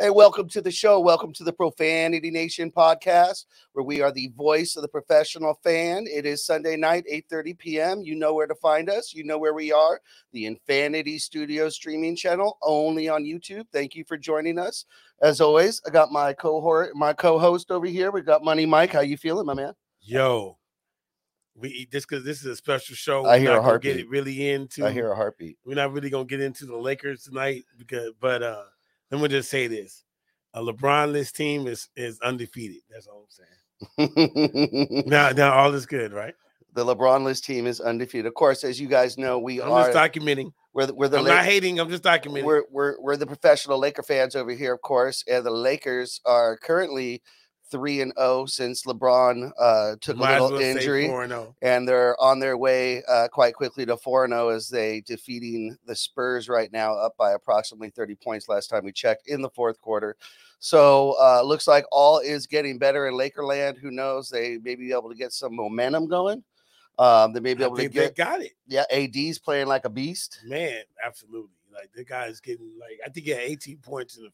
[0.00, 1.00] Hey, welcome to the show.
[1.00, 6.06] Welcome to the Profanity Nation podcast, where we are the voice of the professional fan.
[6.06, 8.02] It is Sunday night, 8:30 p.m.
[8.02, 9.12] You know where to find us.
[9.12, 10.00] You know where we are.
[10.32, 13.64] The Infinity Studio streaming channel, only on YouTube.
[13.72, 14.84] Thank you for joining us.
[15.20, 18.12] As always, I got my cohort, my co-host over here.
[18.12, 18.92] We got Money Mike.
[18.92, 19.72] How you feeling, my man?
[20.00, 20.58] Yo,
[21.56, 23.26] we eat this because this is a special show.
[23.26, 23.96] I We're hear a gonna Get heartbeat.
[23.96, 24.86] it really into.
[24.86, 25.58] I hear a heartbeat.
[25.64, 28.62] We're not really gonna get into the Lakers tonight because, but uh,
[29.10, 30.04] let me just say this:
[30.54, 32.82] a LeBron-less team is is undefeated.
[32.90, 35.04] That's all I'm saying.
[35.06, 36.34] Now, now all is good, right?
[36.74, 38.26] The LeBron-less team is undefeated.
[38.26, 40.52] Of course, as you guys know, we I'm are just documenting.
[40.74, 41.80] we're the, we're the I'm Lak- not hating.
[41.80, 42.44] I'm just documenting.
[42.44, 46.56] we're we're we're the professional Laker fans over here, of course, and the Lakers are
[46.58, 47.22] currently
[47.70, 51.54] three and zero since LeBron uh, took Might a little injury, 4-0.
[51.62, 55.76] and they're on their way uh, quite quickly to four and zero as they defeating
[55.86, 59.50] the Spurs right now, up by approximately thirty points last time we checked in the
[59.50, 60.16] fourth quarter.
[60.60, 63.78] So uh, looks like all is getting better in Lakerland.
[63.78, 64.28] Who knows?
[64.28, 66.42] They may be able to get some momentum going.
[66.98, 68.82] Um, they may be able to get they got it, yeah.
[68.90, 70.40] AD's playing like a beast.
[70.44, 70.82] man.
[71.04, 71.52] Absolutely.
[71.72, 74.30] Like the guy's getting like I think he had 18 points in the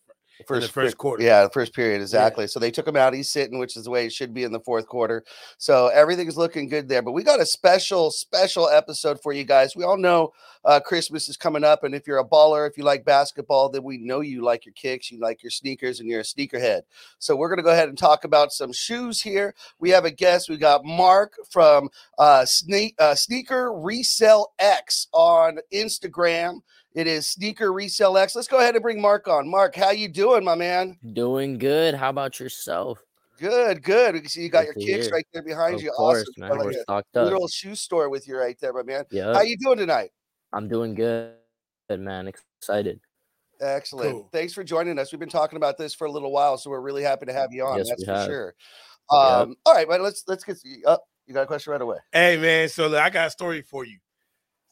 [0.47, 1.23] first first quarter.
[1.23, 2.47] Yeah, the first period exactly.
[2.47, 3.15] So they took him out.
[3.15, 5.25] He's sitting, which is the way it should be in the fourth quarter.
[5.59, 7.03] So everything's looking good there.
[7.03, 9.77] But we got a special, special episode for you guys.
[9.77, 10.33] We all know
[10.65, 13.83] uh, Christmas is coming up, and if you're a baller, if you like basketball, then
[13.83, 16.83] we know you like your kicks, you like your sneakers, and you're a sneakerhead.
[17.19, 19.55] So we're gonna go ahead and talk about some shoes here.
[19.79, 20.49] We have a guest.
[20.49, 26.61] We got Mark from uh, Sneak uh, Sneaker Resell X on Instagram.
[26.95, 28.37] It is Sneaker Resell X.
[28.37, 29.49] Let's go ahead and bring Mark on.
[29.49, 30.97] Mark, how you doing, my man?
[31.13, 31.95] Doing good.
[31.95, 33.01] How about yourself?
[33.41, 34.15] Good, good.
[34.15, 35.15] We can see you got Good your to kicks hear.
[35.15, 35.91] right there behind Of you.
[35.91, 36.35] course, awesome.
[36.39, 36.51] man.
[36.51, 37.25] We're like stocked up.
[37.25, 39.05] little shoe store with you right there, my man.
[39.11, 40.11] Yeah, How you doing tonight?
[40.53, 41.33] I'm doing good,
[41.91, 42.29] man.
[42.29, 43.01] Excited.
[43.61, 44.13] Excellent.
[44.13, 44.29] Cool.
[44.31, 45.11] Thanks for joining us.
[45.11, 47.53] We've been talking about this for a little while, so we're really happy to have
[47.53, 47.79] you on.
[47.79, 48.27] Yes, that's we for have.
[48.27, 48.55] sure.
[49.13, 49.21] Yep.
[49.21, 50.57] Um, all right, but let's let's get
[50.87, 51.03] up.
[51.27, 51.97] you got a question right away.
[52.13, 53.99] Hey man, so I got a story for you.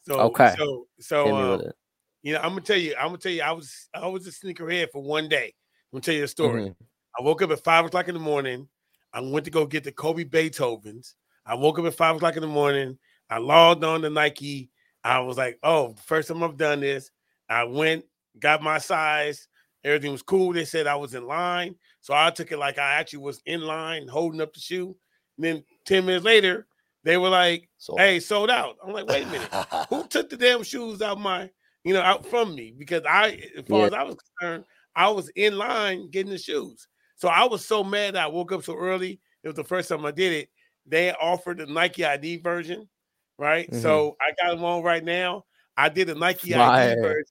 [0.03, 0.53] So Okay.
[0.57, 1.75] so so Hit me um, with it.
[2.23, 4.31] You know, I'm gonna tell you, I'm gonna tell you, I was I was a
[4.31, 5.53] sneakerhead for one day.
[5.91, 6.63] I'm gonna tell you a story.
[6.63, 6.75] Mhm.
[7.19, 8.67] I woke up at five o'clock in the morning.
[9.13, 11.13] I went to go get the Kobe Beethovens.
[11.45, 12.97] I woke up at five o'clock in the morning.
[13.29, 14.71] I logged on to Nike.
[15.03, 17.11] I was like, oh, first time I've done this.
[17.49, 18.05] I went,
[18.39, 19.47] got my size.
[19.83, 20.53] Everything was cool.
[20.53, 21.75] They said I was in line.
[21.99, 24.95] So I took it like I actually was in line holding up the shoe.
[25.37, 26.67] And then 10 minutes later,
[27.03, 28.77] they were like, So hey, sold out.
[28.83, 29.49] I'm like, wait a minute.
[29.89, 31.49] Who took the damn shoes out my,
[31.83, 32.73] you know, out from me?
[32.77, 33.85] Because I, as far Yeah.
[33.87, 36.87] as I was concerned, I was in line getting the shoes.
[37.15, 39.19] So I was so mad that I woke up so early.
[39.43, 40.49] It was the first time I did it.
[40.85, 42.89] They offered the Nike ID version,
[43.37, 43.69] right?
[43.71, 43.81] Mhm.
[43.81, 45.45] So I got them on right now.
[45.77, 47.25] I did a Nike ID version.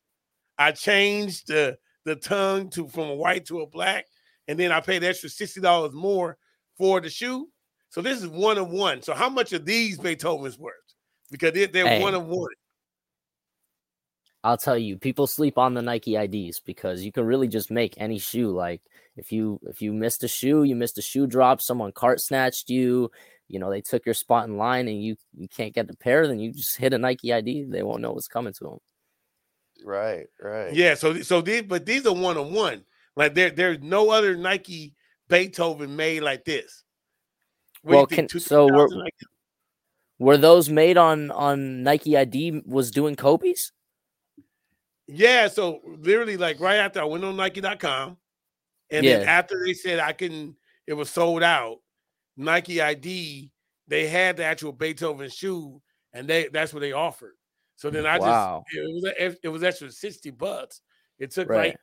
[0.58, 4.06] I changed the the tongue to from a white to a black,
[4.48, 6.36] and then I paid extra sixty dollars more
[6.76, 7.48] for the shoe.
[7.90, 9.02] So this is one of one.
[9.02, 10.74] So how much are these Beethovens worth?
[11.30, 12.02] Because they're, they're Hey.
[12.02, 12.50] one of one.
[14.44, 17.94] I'll tell you, people sleep on the Nike IDs because you can really just make
[17.96, 18.50] any shoe.
[18.50, 18.80] Like
[19.16, 22.68] if you if you missed a shoe, you missed a shoe drop, someone cart snatched
[22.68, 23.10] you,
[23.48, 26.26] you know, they took your spot in line and you you can't get the pair,
[26.26, 27.64] then you just hit a Nike ID.
[27.68, 28.78] They won't know what's coming to them.
[29.84, 30.74] right, right.
[30.74, 30.94] Yeah.
[30.94, 32.84] So so these but these are one on one.
[33.16, 34.94] Like there there's no other Nike
[35.28, 36.82] Beethoven made like this.
[37.82, 39.14] What Well, can- so we're- 2000 like-
[40.18, 43.72] Were those made on on Nike ID was doing Kobe's?
[45.08, 48.16] Yeah, so literally, like right after I went on Nike.com,
[48.90, 50.56] and then after they said I couldn't,
[50.86, 51.78] it was sold out.
[52.36, 53.50] Nike ID,
[53.88, 55.80] they had the actual Beethoven shoe,
[56.12, 57.34] and they that's what they offered.
[57.76, 58.64] So then I Wow.
[58.72, 60.80] just it was a- it was extra sixty bucks.
[61.18, 61.70] It took Right.
[61.72, 61.76] like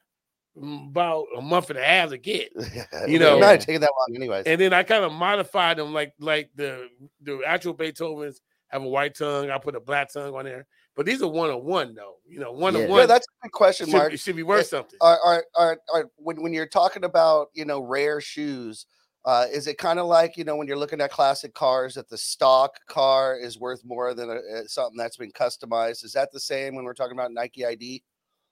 [0.57, 2.61] mm, about a month and a half to get, you
[3.07, 4.45] You know, know- not taking that long, anyways.
[4.45, 6.87] and then I kind of modified them like like the
[7.21, 8.37] the actual Beethovens
[8.69, 9.49] have a white tongue.
[9.51, 10.65] I put a black tongue on there,
[10.99, 12.15] but these are one on one though.
[12.27, 12.81] You know, one Yeah.
[12.81, 13.07] on yeah, one.
[13.07, 14.13] that's a good question, should, Mark.
[14.13, 14.97] it should be worth something.
[14.99, 18.85] are, are, are, are when, when you're talking about you know rare shoes
[19.23, 22.09] uh, is it kind of like you know when you're looking at classic cars that
[22.09, 26.33] the stock car is worth more than a, uh, something that's been customized is that
[26.33, 28.03] the same when we're talking about nike id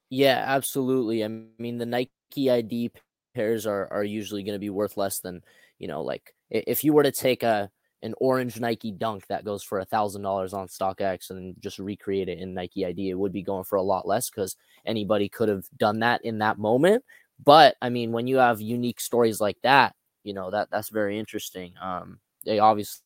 [0.10, 1.26] Yeah, absolutely.
[1.26, 2.92] I mean, the Nike ID
[3.36, 5.42] pairs are are usually going to be worth less than
[5.80, 7.70] you know, like if you were to take a
[8.04, 12.30] an orange Nike Dunk that goes for a thousand dollars on StockX and just recreate
[12.30, 14.56] it in Nike ID, it would be going for a lot less because
[14.86, 17.04] anybody could have done that in that moment.
[17.44, 21.18] But I mean, when you have unique stories like that, you know that that's very
[21.20, 21.74] interesting.
[21.82, 23.04] Um, they obviously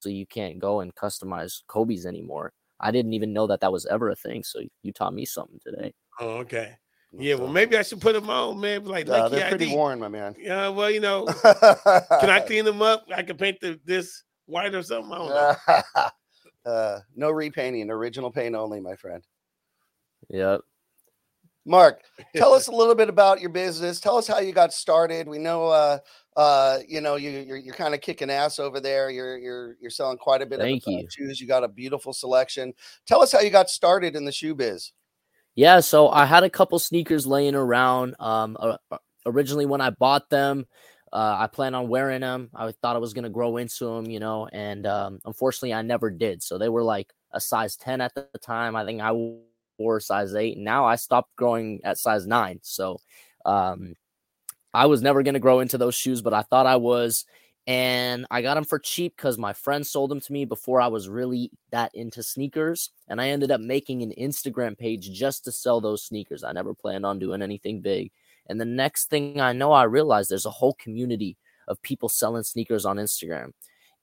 [0.00, 2.52] so you can't go and customize Kobe's anymore.
[2.78, 4.44] I didn't even know that that was ever a thing.
[4.44, 5.94] So you taught me something today.
[6.20, 6.76] Oh, okay.
[7.18, 8.84] Yeah, well, maybe I should put them on, man.
[8.84, 9.74] Like, Uh, Nike they're pretty ID.
[9.74, 10.34] worn, my man.
[10.38, 13.04] Yeah, well, you know, can I clean them up?
[13.14, 15.12] I can paint the, this white or something.
[15.12, 15.18] I
[15.66, 15.88] don't
[16.66, 16.70] know.
[16.70, 19.22] uh, no repainting, original paint only, my friend.
[20.30, 20.60] Yep.
[21.64, 22.02] Mark,
[22.36, 24.00] tell us a little bit about your business.
[24.00, 25.26] Tell us how you got started.
[25.28, 25.98] We know, uh,
[26.36, 29.10] uh, you know, you, you're you're kind of kicking ass over there.
[29.10, 31.08] You're you're you're selling quite a bit Thank of uh, you.
[31.10, 31.40] shoes.
[31.40, 32.72] You got a beautiful selection.
[33.06, 34.92] Tell us how you got started in the shoe biz.
[35.56, 38.14] Yeah, so I had a couple sneakers laying around.
[38.20, 40.66] Um, uh, uh, originally when I bought them,
[41.12, 42.50] uh, I planned on wearing them.
[42.54, 46.10] I thought I was gonna grow into them, you know, and um, unfortunately, I never
[46.10, 46.42] did.
[46.42, 48.76] So they were like a size ten at the time.
[48.76, 49.12] I think I
[49.78, 50.58] wore size eight.
[50.58, 52.60] Now I stopped growing at size nine.
[52.62, 52.98] So
[53.46, 53.94] um,
[54.74, 57.24] I was never gonna grow into those shoes, but I thought I was.
[57.66, 60.86] And I got them for cheap because my friend sold them to me before I
[60.86, 62.90] was really that into sneakers.
[63.08, 66.44] And I ended up making an Instagram page just to sell those sneakers.
[66.44, 68.12] I never planned on doing anything big.
[68.48, 71.36] And the next thing I know, I realized there's a whole community
[71.66, 73.50] of people selling sneakers on Instagram.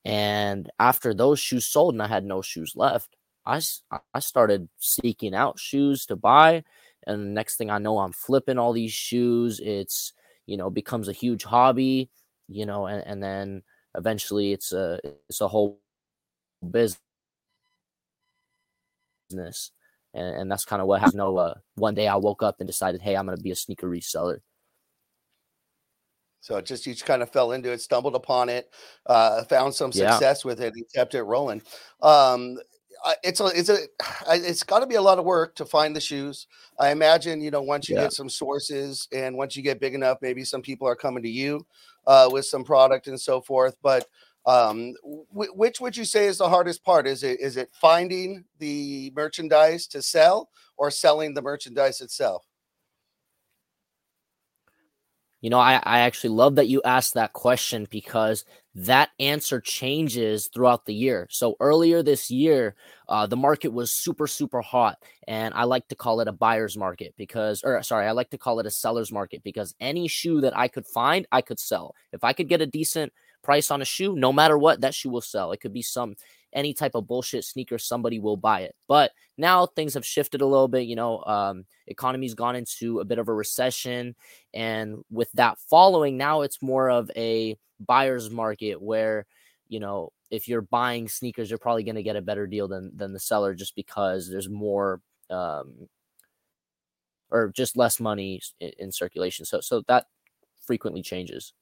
[0.04, 3.62] And after those shoes sold and I had no shoes left, I,
[4.14, 6.64] I started seeking out shoes to buy.
[7.08, 9.62] And the next thing I know, I'm flipping all these shoes.
[9.64, 10.12] It's,
[10.46, 12.10] you know, becomes a huge hobby,
[12.54, 13.64] you know, and, and then
[13.96, 15.82] eventually it's a, it's a whole
[16.72, 17.00] business.
[19.32, 21.18] And, and that's kind of what happened.
[21.18, 23.56] No, uh, one day I woke up and decided, hey, I'm going to be a
[23.56, 24.40] sneaker reseller.
[26.42, 28.70] So it just you just kind of fell into it, stumbled upon it,
[29.06, 30.22] uh, found some Yeah.
[30.22, 31.62] success with it, and kept it rolling.
[32.02, 32.58] Um,
[33.24, 33.78] it's a it's a,
[34.30, 36.48] it's got to be a lot of work to find the shoes.
[36.80, 37.98] I imagine you know once you Yeah.
[37.98, 41.30] get some sources and once you get big enough, maybe some people are coming to
[41.30, 41.66] you
[42.08, 43.78] uh, with some product and so forth.
[43.82, 44.08] But
[44.46, 47.08] um, wh- which would you say is the hardest part?
[47.08, 52.46] Is it is it finding the merchandise to sell or selling the merchandise itself?
[55.44, 58.46] You know, I, I actually love that you asked that question because
[58.76, 61.28] that answer changes throughout the year.
[61.30, 62.76] So earlier this year,
[63.10, 65.04] uh, the market was super, super hot.
[65.28, 68.38] And I like to call it a buyer's market because, or sorry, I like to
[68.38, 71.94] call it a seller's market because any shoe that I could find, I could sell.
[72.14, 73.12] If I could get a decent
[73.44, 75.52] price on a shoe, no matter what, that shoe will sell.
[75.52, 76.16] It could be some,
[76.54, 78.76] any type of bullshit sneaker, somebody will buy it.
[78.88, 80.88] But now things have shifted a little bit.
[80.88, 84.16] You know, um, economy's gone into a bit of a recession
[84.54, 89.26] and with that following now it's more of a buyer's market where
[89.68, 92.96] you know if you're buying sneakers you're probably going to get a better deal than
[92.96, 95.88] than the seller just because there's more um
[97.30, 100.06] or just less money in, in circulation so so that
[100.66, 101.54] frequently changes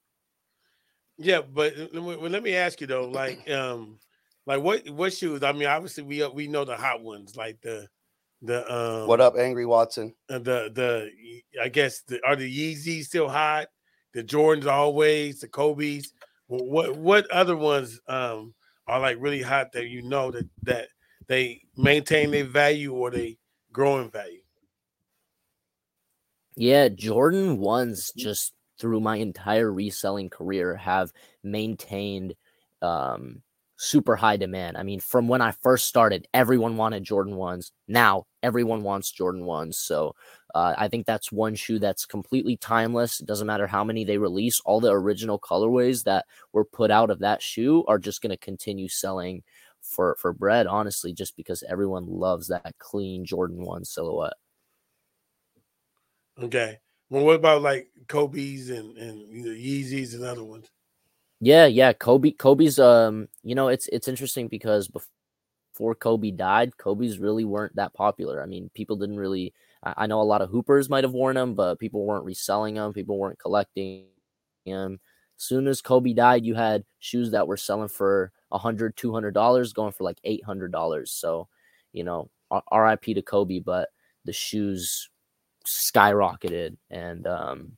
[1.18, 3.98] Yeah, but uh, let me, let me ask you though, like, um,
[4.46, 5.42] like what what shoes?
[5.42, 7.88] I mean, obviously we uh, we know the hot ones, like the
[8.42, 10.14] the um What up, Angry Watson?
[10.28, 11.10] uh, the the
[11.60, 13.68] I guess the, are the Yeezys still hot?
[14.14, 16.12] The Jordans always, the Kobe's.
[16.48, 18.54] What what other ones um
[18.86, 20.88] are like really hot that you know that that
[21.28, 23.38] they maintain their value or they
[23.72, 24.40] grow in value?
[26.56, 31.12] Yeah, Jordan ones just through my entire reselling career have
[31.42, 32.34] maintained
[32.82, 33.42] um
[33.82, 34.76] super high demand.
[34.76, 37.72] I mean, from when I first started, everyone wanted Jordan ones.
[37.88, 39.76] Now everyone wants Jordan ones.
[39.76, 40.14] So
[40.54, 43.18] uh, I think that's one shoe that's completely timeless.
[43.18, 44.60] It doesn't matter how many they release.
[44.60, 48.36] All the original colorways that were put out of that shoe are just going to
[48.36, 49.42] continue selling
[49.80, 50.68] for for bread.
[50.68, 54.34] Honestly, just because everyone loves that clean Jordan one silhouette.
[56.40, 56.78] Okay.
[57.10, 60.70] Well, what about like Kobe's and and Yeezys and other ones?
[61.44, 61.92] Yeah, yeah.
[61.92, 62.78] Kobe, Kobe's.
[62.78, 68.40] Um, you know, it's it's interesting because before Kobe died, Kobe's really weren't that popular.
[68.40, 69.52] I mean, people didn't really.
[69.82, 72.76] I, I know a lot of Hoopers might have worn them, but people weren't reselling
[72.76, 72.92] them.
[72.92, 74.04] People weren't collecting
[74.64, 75.00] them.
[75.36, 79.34] Soon as Kobe died, you had shoes that were selling for a hundred, two hundred
[79.34, 81.10] dollars, going for like eight hundred dollars.
[81.10, 81.48] So,
[81.92, 82.30] you know,
[82.70, 83.14] R.I.P.
[83.14, 83.88] to Kobe, but
[84.24, 85.10] the shoes
[85.66, 87.76] skyrocketed, and um,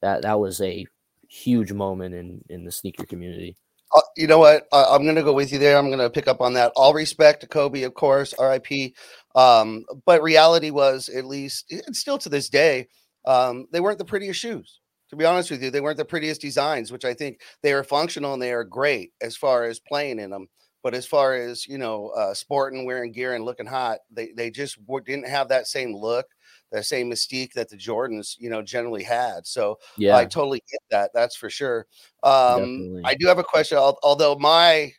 [0.00, 0.86] that that was a
[1.28, 3.56] huge moment in in the sneaker community.
[3.94, 4.66] Uh, you know what?
[4.72, 5.78] I, I'm going to go with you there.
[5.78, 6.72] I'm going to pick up on that.
[6.76, 8.92] All respect to Kobe, of course, RIP.
[9.34, 12.88] Um, but reality was, at least, and still to this day,
[13.24, 14.80] um, they weren't the prettiest shoes.
[15.10, 17.82] To be honest with you, they weren't the prettiest designs, which I think they are
[17.82, 20.48] functional and they are great as far as playing in them.
[20.82, 24.50] But as far as you know, uh, sporting, wearing gear, and looking hot, they they
[24.50, 26.26] just didn't have that same look,
[26.72, 29.46] that same mystique that the Jordans, you know, generally had.
[29.46, 31.10] So Yeah, I totally get that.
[31.14, 31.86] That's for sure.
[32.22, 33.02] Um, Definitely.
[33.04, 33.78] I do have a question.
[33.78, 34.92] Although my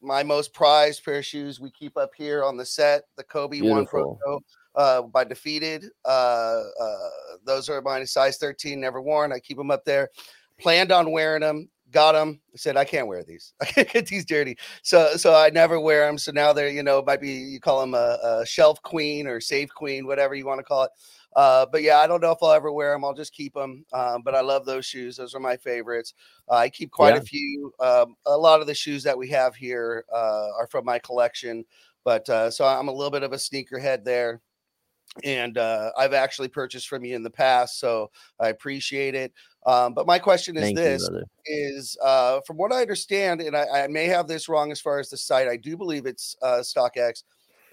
[0.00, 3.62] my most prized pair of shoes we keep up here on the set, the Kobe
[3.62, 4.18] One Pro
[4.74, 5.86] uh, by Defeated.
[6.04, 7.08] Uh, uh,
[7.44, 9.32] those are mine, size 13, never worn.
[9.32, 10.10] I keep them up there.
[10.60, 11.68] Planned on wearing them.
[11.90, 12.40] Got them.
[12.56, 13.52] Said I can't wear these.
[13.62, 14.56] I can't get these dirty.
[14.82, 16.18] So so I never wear them.
[16.18, 19.40] So now they're you know might be you call them a, a shelf queen or
[19.40, 20.90] safe queen, whatever you want to call it.
[21.36, 23.04] Uh, but yeah, I don't know if I'll ever wear them.
[23.04, 23.84] I'll just keep them.
[23.92, 25.16] Um, but I love those shoes.
[25.16, 26.14] Those are my favorites.
[26.48, 27.20] Uh, I keep quite Yeah.
[27.20, 27.72] a few.
[27.80, 31.64] Um, a lot of the shoes that we have here uh, are from my collection.
[32.04, 34.40] But uh, so I'm a little bit of a sneakerhead there.
[35.22, 37.78] And uh, I've actually purchased from you in the past.
[37.78, 38.10] So
[38.40, 39.32] I appreciate it.
[39.66, 43.56] Um, but my question is Thank this you, is uh, from what I understand, and
[43.56, 45.48] I, I may have this wrong as far as the site.
[45.48, 47.22] I do believe it's uh, StockX.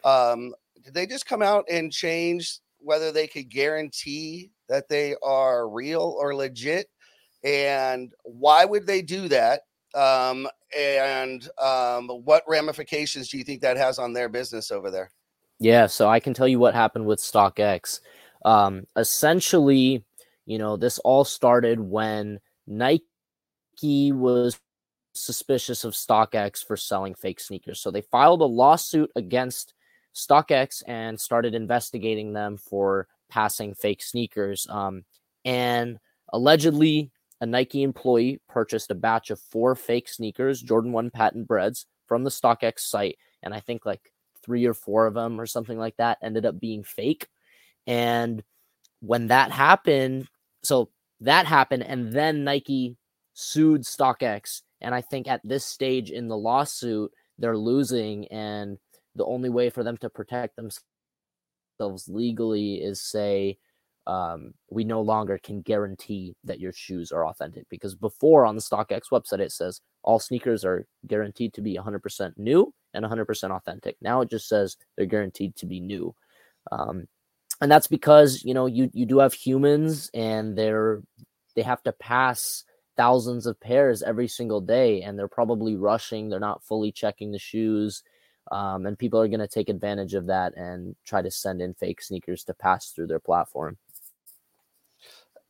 [0.03, 5.69] Um, did they just come out and change whether they could guarantee that they are
[5.69, 6.87] real or legit?
[7.43, 9.61] And why would they do that?
[9.93, 15.11] Um, and um, what ramifications do you think that has on their business over there?
[15.59, 17.99] Yeah, so I can tell you what happened with StockX.
[18.45, 20.03] Um, essentially,
[20.51, 24.59] you know, this all started when Nike was
[25.13, 27.79] suspicious of StockX for selling fake sneakers.
[27.79, 29.73] So they filed a lawsuit against
[30.13, 34.67] StockX and started investigating them for passing fake sneakers.
[34.69, 35.05] Um,
[35.45, 35.99] and
[36.33, 41.85] allegedly, a Nike employee purchased a batch of four fake sneakers, Jordan 1 patent Breds,
[42.07, 43.17] from the StockX site.
[43.41, 44.11] And I think like
[44.43, 47.27] three or four of them or something like that ended up being fake.
[47.87, 48.43] And
[49.01, 50.27] when that happened,
[50.63, 50.89] so
[51.21, 52.97] that happened, and then Nike
[53.33, 54.61] sued StockX.
[54.81, 58.27] And I think at this stage in the lawsuit, they're losing.
[58.27, 58.77] And
[59.15, 63.57] the only way for them to protect themselves legally is say,
[64.07, 67.65] um, we no longer can guarantee that your shoes are authentic.
[67.69, 72.33] Because before on the StockX website, it says all sneakers are guaranteed to be 100%
[72.37, 73.95] new and 100% authentic.
[74.01, 76.15] Now it just says they're guaranteed to be new.
[76.71, 77.07] Um,
[77.61, 81.01] and that's because you know you you do have humans and they're
[81.55, 82.63] they have to pass
[82.97, 87.39] thousands of pairs every single day and they're probably rushing they're not fully checking the
[87.39, 88.03] shoes
[88.51, 91.73] um, and people are going to take advantage of that and try to send in
[91.75, 93.77] fake sneakers to pass through their platform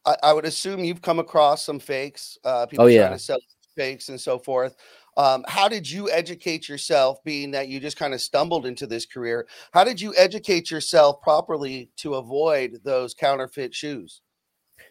[0.06, 3.10] I, I would assume you've come across some fakes, uh, people Oh, trying yeah.
[3.10, 3.40] to sell
[3.76, 4.76] fakes and so forth.
[5.18, 9.06] Um, how did you educate yourself, being that you just kind of stumbled into this
[9.06, 9.48] career?
[9.74, 14.22] How did you educate yourself properly to avoid those counterfeit shoes?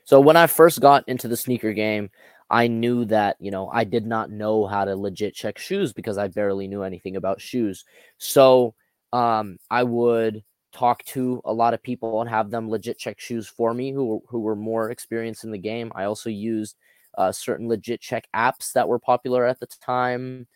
[0.04, 2.10] So when I first got into the sneaker game,
[2.50, 6.18] I knew that, you know, I did not know how to legit check shoes because
[6.18, 7.84] I barely knew anything about shoes.
[8.18, 8.74] So
[9.12, 13.48] um, I would talk to a lot of people and have them legit check shoes
[13.48, 15.92] for me who who were more experienced in the game.
[15.94, 16.76] I also used
[17.16, 20.46] uh, certain legit check apps that were popular at the time.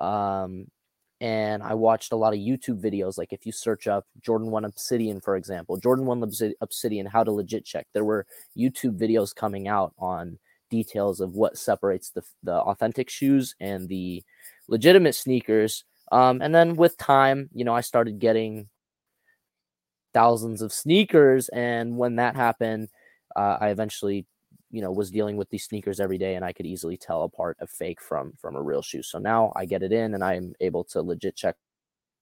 [0.00, 0.66] Um,
[1.20, 3.16] and I watched a lot of YouTube videos.
[3.16, 6.24] Like if you search up Jordan 1 Obsidian, for example, Jordan 1
[6.60, 8.26] Obsidian, how to legit check, there were
[8.58, 10.38] YouTube videos coming out on
[10.68, 14.24] details of what separates the, the authentic shoes and the
[14.66, 15.84] legitimate sneakers.
[16.10, 18.68] Um, and then with time, you know, I started getting
[20.12, 21.48] thousands of sneakers.
[21.50, 22.88] And when that happened,
[23.36, 24.26] uh, I eventually,
[24.72, 27.56] you know, was dealing with these sneakers every day and I could easily tell apart
[27.60, 29.02] a fake from from a real shoe.
[29.02, 31.56] So now I get it in and I'm able to legit check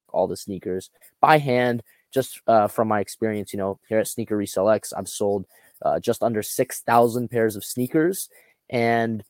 [0.09, 0.91] all the sneakers
[1.21, 5.09] by hand just uh, from my experience, you know, here at Sneaker Resell X, I've
[5.09, 5.47] sold
[5.83, 8.29] uh, just under 6,000 pairs of sneakers.
[8.69, 9.25] And,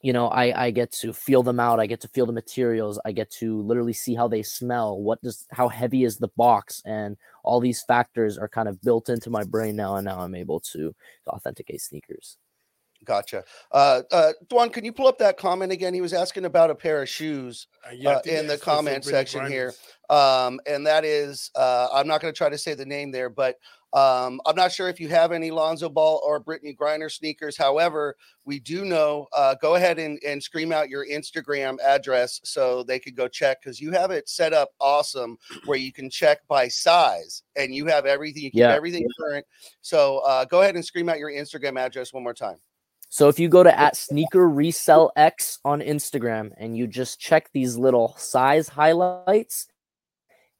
[0.00, 1.80] you know, I, I get to feel them out.
[1.80, 3.00] I get to feel the materials.
[3.04, 5.00] I get to literally see how they smell.
[5.00, 6.80] What does, how heavy is the box?
[6.84, 9.96] And all these factors are kind of built into my brain now.
[9.96, 10.94] And now I'm able to
[11.26, 12.36] authenticate sneakers.
[13.04, 13.44] Gotcha.
[13.70, 15.94] Uh, uh, Dwan, can you pull up that comment again?
[15.94, 17.68] He was asking about a pair of shoes.
[17.86, 19.72] Uh, yeah, uh, in the that's for- for comment section here.
[20.10, 23.30] Um, and that is, uh, I'm not going to try to say the name there,
[23.30, 23.56] but
[23.92, 27.56] um, I'm not sure if you have any Lonzo Ball or Brittney Griner sneakers.
[27.56, 32.82] However, we do know, uh, go ahead and, and scream out your Instagram address so
[32.82, 36.40] they could go check because you have it set up awesome where you can check
[36.48, 38.74] by size and you have everything, you keep Yeah.
[38.74, 39.46] everything current.
[39.80, 42.56] So uh, go ahead and scream out your Instagram address one more time.
[43.10, 47.50] So if you go to at sneaker resell X on Instagram and you just check
[47.52, 49.66] these little size highlights,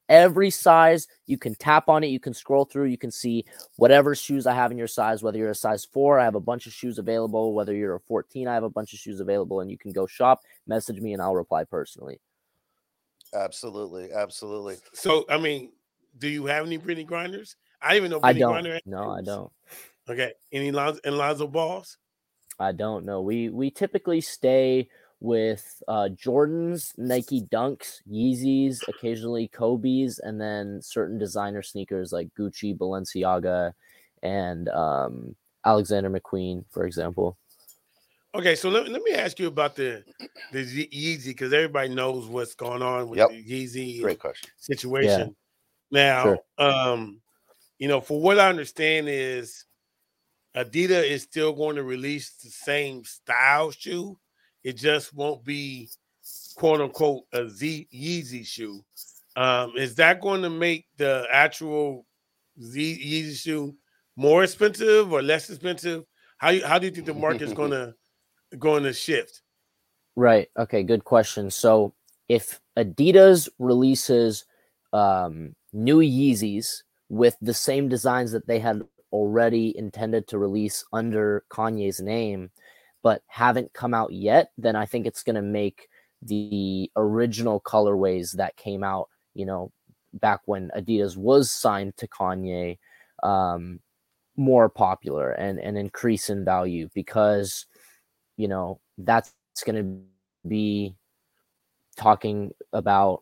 [0.09, 1.07] every size.
[1.27, 2.07] You can tap on it.
[2.07, 2.85] You can scroll through.
[2.85, 3.45] You can see
[3.77, 5.23] whatever shoes I have in your size.
[5.23, 7.53] Whether you're a size four, I have a bunch of shoes available.
[7.53, 10.05] Whether you're a 14, I have a bunch of shoes available, and you can go
[10.05, 12.19] shop, message me, and I'll reply personally.
[13.33, 14.77] Absolutely, absolutely.
[14.93, 15.71] So, I mean,
[16.17, 17.55] do you have any Brittany grinders?
[17.81, 18.51] I even know I Brittany don't.
[18.51, 18.79] Grinder.
[18.85, 19.51] No, I don't.
[20.09, 21.97] Okay, any Lonzo, and Lonzo balls?
[22.59, 23.21] I don't know.
[23.21, 24.89] We we typically stay
[25.21, 32.77] with uh, Jordans, Nike Dunks, Yeezys, occasionally Kobe's, and then certain designer sneakers like Gucci,
[32.77, 33.73] Balenciaga,
[34.23, 35.35] and um,
[35.65, 37.37] Alexander McQueen, for example.
[38.35, 40.03] Okay, so let, let me ask you about the
[40.51, 43.29] the Yeezy because everybody knows what's going on with Yep.
[43.29, 44.49] the Yeezy Great question.
[44.57, 45.35] situation.
[45.91, 46.39] Now, Sure.
[46.59, 47.21] um,
[47.79, 49.65] you know, for what I understand is
[50.55, 54.17] Adidas is still going to release the same style shoe.
[54.63, 55.89] It just won't be
[56.55, 58.83] quote unquote a Z Yeezy shoe.
[59.35, 62.05] Um, is that going to make the actual
[62.61, 63.75] Z Yeezy shoe
[64.15, 66.03] more expensive or less expensive?
[66.37, 67.93] How you, how do you think the market's going to
[68.57, 69.41] going to shift?
[70.15, 70.49] Right.
[70.57, 70.83] Okay.
[70.83, 71.49] Good question.
[71.51, 71.93] So
[72.27, 74.45] if Adidas releases
[74.93, 81.43] um, new Yeezys with the same designs that they had already intended to release under
[81.49, 82.51] Kanye's name,
[83.01, 85.87] but haven't come out yet, then I think it's going to make
[86.21, 89.71] the original colorways that came out, you know,
[90.13, 92.77] back when Adidas was signed to Kanye,
[93.23, 93.79] um,
[94.35, 97.65] more popular and and increase in value because,
[98.37, 99.33] you know, that's
[99.65, 100.95] going to be
[101.97, 103.21] talking about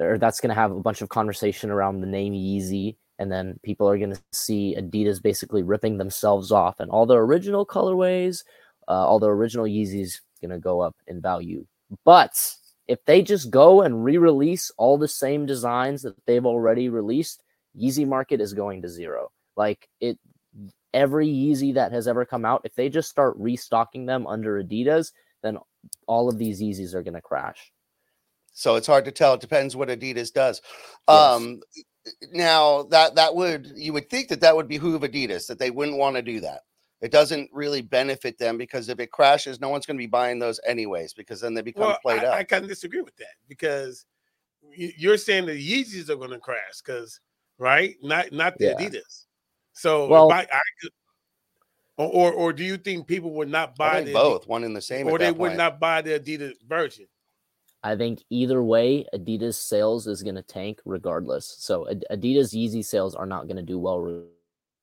[0.00, 3.58] or that's going to have a bunch of conversation around the name Yeezy and then
[3.62, 8.44] people are going to see Adidas basically ripping themselves off and all the original colorways
[8.88, 11.66] uh, all the original Yeezys going to go up in value
[12.04, 12.54] but
[12.86, 17.42] if they just go and re-release all the same designs that they've already released
[17.78, 20.18] Yeezy market is going to zero like it
[20.94, 25.12] every Yeezy that has ever come out if they just start restocking them under Adidas
[25.42, 25.58] then
[26.06, 27.72] all of these Yeezys are going to crash
[28.52, 29.34] So it's hard to tell.
[29.34, 30.60] It depends what Adidas does.
[31.08, 31.36] Yes.
[31.36, 31.60] Um,
[32.32, 35.98] now that that would you would think that that would behoove Adidas that they wouldn't
[35.98, 36.62] want to do that.
[37.00, 40.38] It doesn't really benefit them because if it crashes, no one's going to be buying
[40.40, 42.34] those anyways because then they become Well, played I, out.
[42.34, 44.04] I kind of disagree with that because
[44.74, 47.20] you're saying the Yeezys are going to crash because
[47.58, 48.74] right, not not the Yeah.
[48.74, 49.26] Adidas.
[49.72, 50.90] So Well- I, I could,
[51.98, 54.62] or, or or do you think people would not I buy think the both, one
[54.64, 55.06] in the same.
[55.08, 55.58] or at they that would point.
[55.58, 57.06] not buy the Adidas version?
[57.84, 61.56] I think either way, Adidas sales is going to tank regardless.
[61.60, 64.22] So Ad- Adidas Yeezy sales are not going to do well re-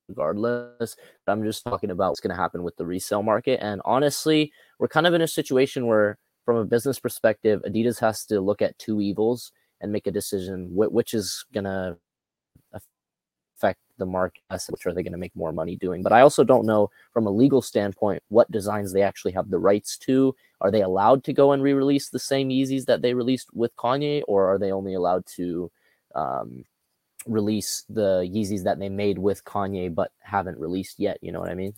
[0.08, 0.96] regardless.
[1.26, 3.60] I'm just talking about what's going to happen with the resale market.
[3.62, 8.24] And honestly, we're kind of in a situation where, from a business perspective, Adidas has
[8.26, 11.96] to look at two evils and make a decision which is going to
[13.56, 16.02] affect the market, which are they going to make more money doing.
[16.02, 19.58] But I also don't know from a legal standpoint what designs they actually have the
[19.58, 23.48] rights to are they allowed to go and re-release the same Yeezys that they released
[23.52, 25.70] with Kanye, or are they only allowed to
[26.14, 26.64] um,
[27.26, 31.18] release the Yeezys that they made with Kanye but haven't released yet?
[31.22, 31.74] You know what I mean?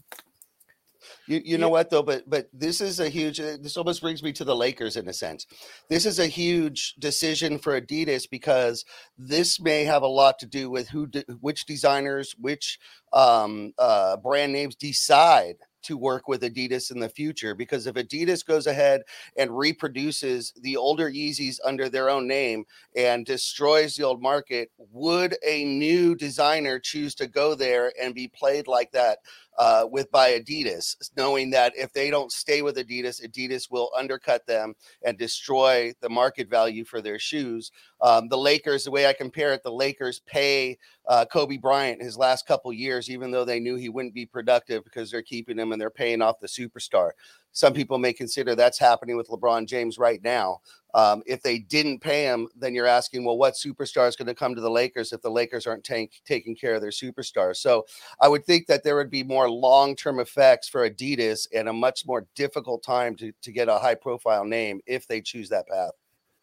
[1.26, 3.38] You, you know what though, but but this is a huge.
[3.40, 5.46] uh, This almost brings me to the Lakers in a sense.
[5.88, 8.84] This is a huge decision for Adidas because
[9.16, 12.78] this may have a lot to do with who, de- which designers, which
[13.12, 17.54] um, uh, brand names decide to work with Adidas in the future.
[17.54, 19.02] Because if Adidas goes ahead
[19.36, 22.64] and reproduces the older Yeezys under their own name
[22.96, 28.28] and destroys the old market, would a new designer choose to go there and be
[28.28, 29.18] played like that?
[29.58, 34.46] uh, with by Adidas, knowing that if they don't stay with Adidas, Adidas will undercut
[34.46, 37.72] them and destroy the market value for their shoes.
[38.00, 42.18] Um, the Lakers, the way I compare it, the Lakers pay uh, Kobe Bryant his
[42.18, 45.72] last couple years, even though they knew he wouldn't be productive because they're keeping him
[45.72, 47.10] and they're paying off the superstar.
[47.52, 50.60] Some people may consider that's happening with LeBron James right now.
[50.94, 54.34] Um, if they didn't pay him, then you're asking, well, what superstar is going to
[54.34, 57.56] come to the Lakers if the Lakers aren't tank, taking care of their superstars?
[57.56, 57.86] So
[58.20, 61.72] I would think that there would be more long term effects for Adidas and a
[61.72, 65.66] much more difficult time to, to get a high profile name if they choose that
[65.68, 65.92] path.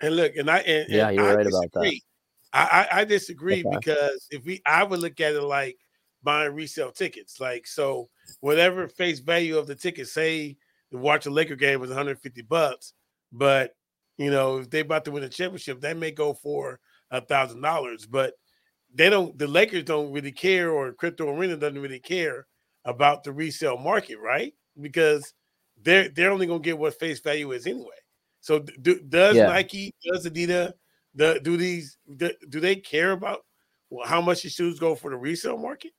[0.01, 1.99] And look, and I and, Yeah, and you're I right about that.
[2.56, 3.78] I, I I disagree Okay.
[3.78, 5.78] because if we I would look at it like
[6.26, 7.39] buying resale tickets.
[7.39, 8.10] Like so,
[8.41, 10.58] whatever face value of the ticket, say
[10.91, 12.94] to watch a Laker game was 150 bucks,
[13.32, 13.76] but
[14.18, 16.80] you know if they about to win a championship, that may go for
[17.12, 18.06] a thousand dollars.
[18.06, 18.34] But
[18.94, 19.38] they don't.
[19.38, 22.48] The Lakers don't really care, or Crypto Arena doesn't really care
[22.84, 24.54] about the resale market, right?
[24.82, 25.34] Because
[25.82, 27.96] they're they're only gonna get what face value is anyway.
[28.41, 29.48] So do, does Yeah.
[29.48, 30.74] Nike, does Adidas
[31.15, 33.45] the do these do, do they care about
[34.06, 35.91] how much the shoes go for the resale market?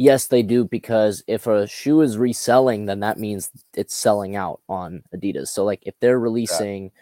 [0.00, 4.60] Yes, they do because if a shoe is reselling, then that means it's selling out
[4.68, 5.48] on Adidas.
[5.48, 6.92] So, like, if they're releasing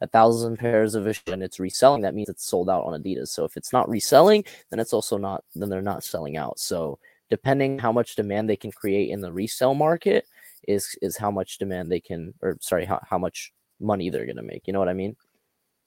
[0.00, 3.00] a thousand pairs of a shoe and it's reselling, that means it's sold out on
[3.00, 3.28] Adidas.
[3.28, 6.58] So, if it's not reselling, then it's also not, then they're not selling out.
[6.58, 6.98] So,
[7.30, 10.26] depending how much demand they can create in the resale market,
[10.66, 14.42] is is how much demand they can, or sorry, how, how much money they're gonna
[14.42, 14.66] make.
[14.66, 15.14] You know what I mean?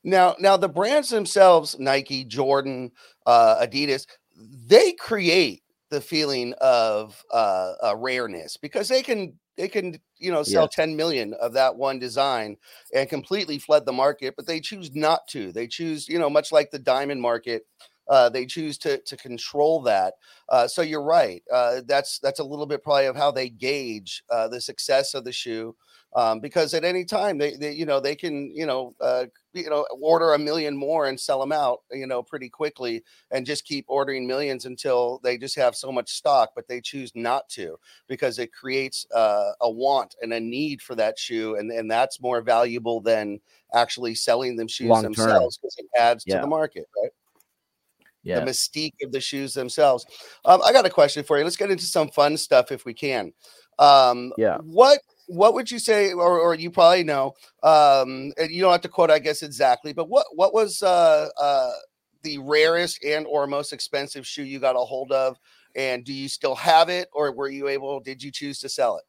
[0.04, 2.92] Now, now the brands themselves, Nike, Jordan,
[3.26, 10.00] uh, Adidas, they create the feeling of uh, uh, rareness because they can they can
[10.18, 10.68] you know sell Yeah.
[10.68, 12.56] 10 million of that one design
[12.96, 16.52] and completely flood the market but they choose not to they choose you know much
[16.54, 17.64] like the diamond market
[18.08, 20.14] uh, they choose to to control that
[20.50, 24.24] uh, so you're right uh, that's that's a little bit probably of how they gauge
[24.30, 25.76] uh, the success of the shoe
[26.14, 29.70] um, because at any time they, they you know they can you know uh, you
[29.70, 33.66] know order a million more and sell them out you know pretty quickly and just
[33.66, 37.78] keep ordering millions until they just have so much stock but they choose not to
[38.08, 42.22] because it creates uh, a want and a need for that shoe and, and that's
[42.22, 43.40] more valuable than
[43.74, 47.12] actually selling them shoes Long themselves because it adds to the market right?
[48.24, 48.40] Yeah.
[48.40, 50.06] the mystique of the shoes themselves.
[50.46, 51.44] Um, i got a question for you.
[51.44, 53.34] Let's get into some fun stuff if we can.
[53.80, 54.58] Um, Yeah.
[54.58, 55.00] what
[55.32, 58.90] what would you say or, or you probably know um, and you don't have to
[58.90, 61.72] quote i guess exactly but what what was uh, uh,
[62.24, 65.38] the rarest and or most expensive shoe you got a hold of
[65.76, 68.98] and do you still have it or were you able did you choose to sell
[68.98, 69.04] it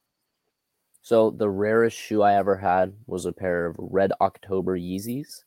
[1.02, 5.42] So the rarest shoe I ever had was a pair of Red October Yeezys,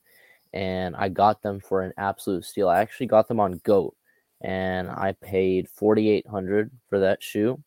[0.54, 2.68] and I got them for an absolute steal.
[2.68, 3.96] I actually got them on Goat,
[4.42, 7.64] and I paid forty eight hundred for that shoe.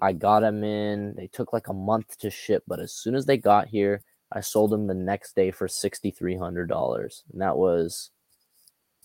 [0.00, 1.14] I got them in.
[1.14, 4.40] They took like a month to ship, but as soon as they got here, I
[4.40, 8.10] sold them the next day for sixty three hundred dollars, and that was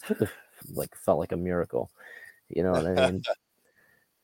[0.74, 1.92] like felt like a miracle.
[2.50, 3.24] You know what I mean?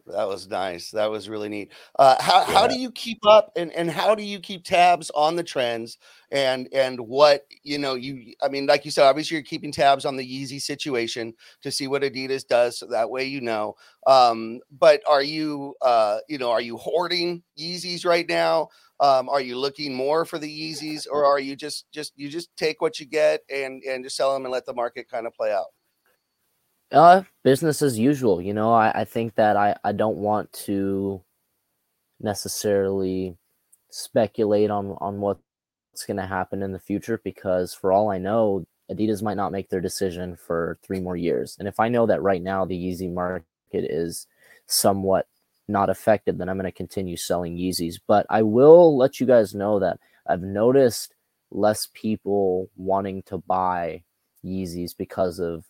[0.07, 0.91] That was nice.
[0.91, 1.73] That was really neat.
[1.99, 5.35] Uh, how how do you keep up and and how do you keep tabs on
[5.35, 5.97] the trends
[6.31, 10.05] and and what you know you I mean like you said obviously you're keeping tabs
[10.05, 13.75] on the Yeezy situation to see what Adidas does so that way you know.
[14.05, 18.69] Um, but are you uh you know are you hoarding Yeezys right now?
[19.01, 22.49] Um, are you looking more for the Yeezys or are you just just you just
[22.55, 25.33] take what you get and and just sell them and let the market kind of
[25.33, 25.67] play out?
[26.91, 28.41] Uh, business as usual.
[28.41, 31.21] You know, I, I think that I, I don't want to
[32.21, 33.35] necessarily
[33.89, 35.41] speculate on, on what's
[36.05, 39.69] going to happen in the future because, for all I know, Adidas might not make
[39.69, 41.57] their decision for three more years.
[41.59, 44.27] And if I know that right now the Yeezy market is
[44.65, 45.27] somewhat
[45.67, 47.99] not affected, then I'm going to continue selling Yeezys.
[48.07, 51.13] But I will let you guys know that I've noticed
[51.51, 54.03] less people wanting to buy
[54.45, 55.65] Yeezys because of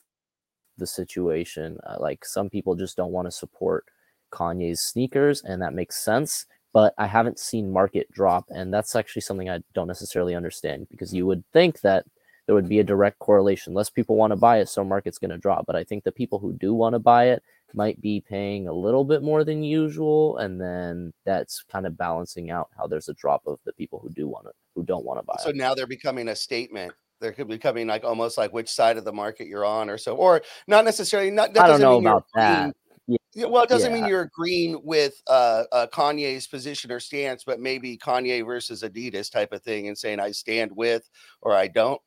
[0.77, 1.77] the situation.
[1.85, 3.85] Uh, like some people just don't want to support
[4.31, 6.45] Kanye's sneakers, and that makes sense.
[6.73, 11.13] But I haven't seen market drop, and that's actually something I don't necessarily understand because
[11.13, 12.05] you would think that
[12.45, 13.73] there would be a direct correlation.
[13.73, 15.65] Less people want to buy it, so market's going to drop.
[15.65, 18.73] But I think the people who do want to buy it might be paying a
[18.73, 23.13] little bit more than usual, and then that's kind of balancing out how there's a
[23.13, 25.41] drop of the people who do want to who don't want to buy it.
[25.41, 25.55] so it.
[25.55, 29.13] now they're becoming a statement they're could becoming like almost like which side of the
[29.13, 32.75] market you're on or so or not necessarily not that I don't know about that.
[33.07, 33.17] Yeah.
[33.33, 37.59] Yeah, well it doesn't mean you're agreeing with uh, uh kanye's position or stance but
[37.59, 41.07] maybe kanye versus adidas type of thing and saying i stand with
[41.41, 42.01] or i don't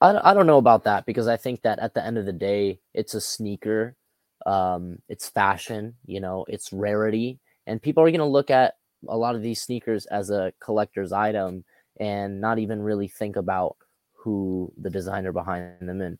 [0.00, 2.26] I, don't- I don't know about that because I think that at the end of
[2.26, 3.96] the day, it's a sneaker.
[4.44, 8.74] Um, it's fashion, you know, it's rarity, and people are going to look at
[9.08, 11.64] a lot of these sneakers as a collector's item
[12.00, 13.76] and not even really think about
[14.12, 16.18] who the designer behind them in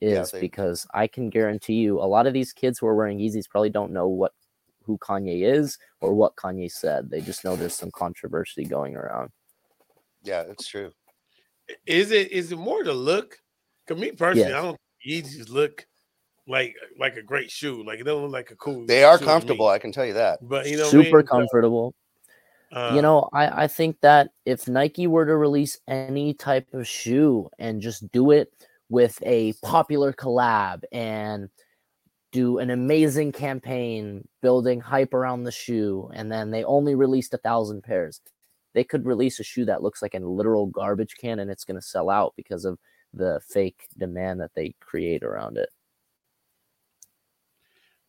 [0.00, 2.94] Yeah, is they- because I can guarantee you a lot of these kids who are
[2.94, 4.32] wearing Yeezys probably don't know what
[4.82, 7.10] who Kanye is or what Kanye said.
[7.10, 9.30] They just know there's some controversy going around.
[10.22, 10.92] yeah it's true
[11.86, 13.38] Is it is it more the look?
[13.88, 14.58] Cause me personally, Yes.
[14.58, 15.86] I don't Yeezys look
[16.48, 17.82] like like a great shoe.
[17.84, 18.84] Like it don't look like a cool.
[18.86, 21.16] they are shoe comfortable i can tell you that but you know, what I Super
[21.18, 21.26] mean?
[21.26, 21.94] So, comfortable.
[22.72, 26.86] Uh, you know, I, I think that if Nike were to release any type of
[26.86, 28.52] shoe and just do it
[28.88, 31.48] with a popular collab and
[32.32, 37.38] do an amazing campaign building hype around the shoe, and then they only released a
[37.38, 38.20] thousand pairs,
[38.74, 41.80] they could release a shoe that looks like a literal garbage can and it's going
[41.80, 42.78] to sell out because of
[43.14, 45.70] the fake demand that they create around it.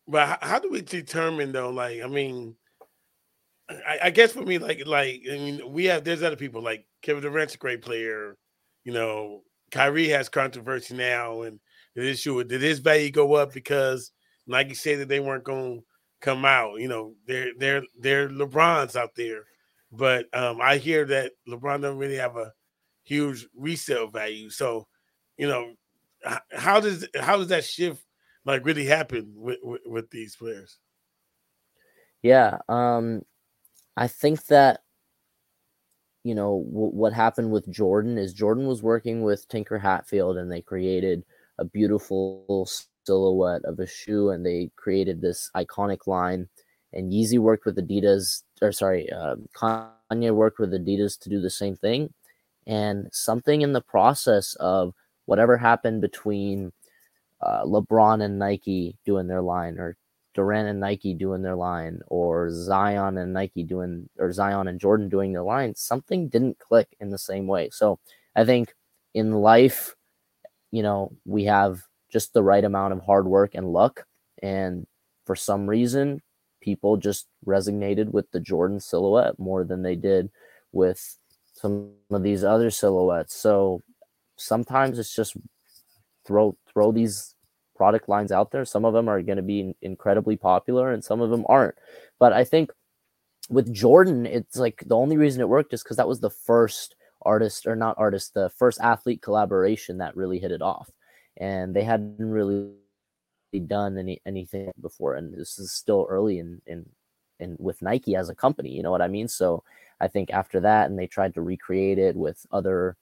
[0.06, 1.70] But how, how do we determine though?
[1.70, 2.56] Like, I mean,
[3.68, 6.86] I, I guess for me, like, like I mean, we have there's other people like
[7.02, 8.36] Kevin Durant's a great player.
[8.84, 11.60] you know, Kyrie has controversy now, and
[11.94, 14.12] the issue did his value go up because
[14.46, 15.84] Nike said that they weren't going to
[16.20, 16.80] come out.
[16.80, 19.42] You know, they're they're they're LeBron's out there,
[19.92, 22.52] but um, I hear that LeBron doesn't really have a
[23.04, 24.50] huge resale value.
[24.50, 24.86] So,
[25.36, 25.74] you know,
[26.52, 28.02] how does how does that shift
[28.44, 30.78] like really happen with with, with these players?
[32.22, 33.22] Yeah, um,
[33.98, 34.82] I think that
[36.22, 40.50] you know w- what happened with Jordan is Jordan was working with Tinker Hatfield, and
[40.50, 41.24] they created
[41.58, 42.68] a beautiful
[43.04, 46.48] silhouette of a shoe, and they created this iconic line.
[46.92, 51.50] And Yeezy worked with Adidas, or sorry, uh, Kanye worked with Adidas to do the
[51.50, 52.14] same thing.
[52.68, 54.94] And something in the process of
[55.26, 56.72] whatever happened between
[57.40, 59.96] uh, LeBron and Nike doing their line, or
[60.38, 65.08] Durant and Nike doing their line, or Zion and Nike doing, or Zion and Jordan
[65.08, 67.70] doing their line, something didn't click in the same way.
[67.70, 67.98] So
[68.36, 68.72] I think
[69.14, 69.96] in life,
[70.70, 74.06] you know, we have just the right amount of hard work and luck.
[74.40, 74.86] And
[75.26, 76.22] for some reason,
[76.60, 80.30] people just resonated with the Jordan silhouette more than they did
[80.70, 81.18] with
[81.52, 83.34] some of these other silhouettes.
[83.34, 83.82] So
[84.36, 85.36] sometimes it's just
[86.24, 87.34] throw throw these
[87.78, 88.64] product lines out there.
[88.64, 91.76] Some of them are going to be incredibly popular and some of them aren't.
[92.18, 92.70] But I think
[93.48, 96.96] with Jordan, it's like the only reason it worked is because that was the first
[97.22, 100.90] artist or not artist, the first athlete collaboration that really hit it off.
[101.38, 102.72] And they hadn't really
[103.66, 105.14] done any anything before.
[105.14, 106.84] And this is still early in in
[107.40, 109.28] in with Nike as a company, you know what I mean?
[109.28, 109.62] So
[110.00, 112.96] I think after that, and they tried to recreate it with other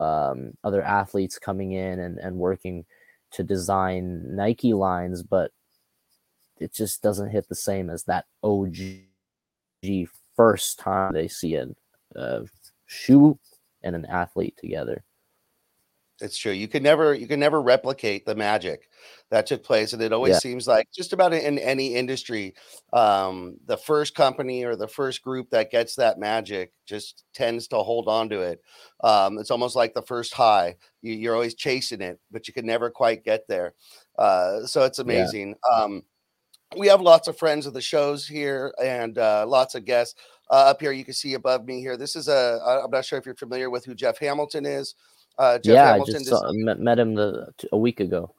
[0.00, 2.84] um, other athletes coming in and, and working
[3.32, 5.50] to design Nike lines, but
[6.58, 8.76] it just doesn't hit the same as that OG
[10.36, 11.66] first time they see a,
[12.14, 12.42] a
[12.86, 13.38] shoe
[13.82, 15.02] and an athlete together.
[16.20, 16.52] It's true.
[16.52, 18.88] You can never you can never replicate the magic
[19.30, 20.38] that took place, and it always Yeah.
[20.38, 22.54] seems like just about in any industry,
[22.94, 27.76] um, the first company or the first group that gets that magic just tends to
[27.78, 28.62] hold on to it.
[29.04, 30.76] Um, it's almost like the first high.
[31.02, 33.74] You, you're always chasing it, but you can never quite get there.
[34.18, 35.54] Uh, so it's amazing.
[35.70, 36.02] Um,
[36.78, 40.18] we have lots of friends of the shows here and uh, lots of guests
[40.50, 40.92] uh, up here.
[40.92, 41.96] You can see above me here.
[41.98, 42.58] This is a.
[42.84, 44.94] I'm not sure if you're familiar with who Jeff Hamilton is.
[45.38, 48.34] Uh, Jeff yeah, Hamilton I just saw, met, met him the t- a week ago.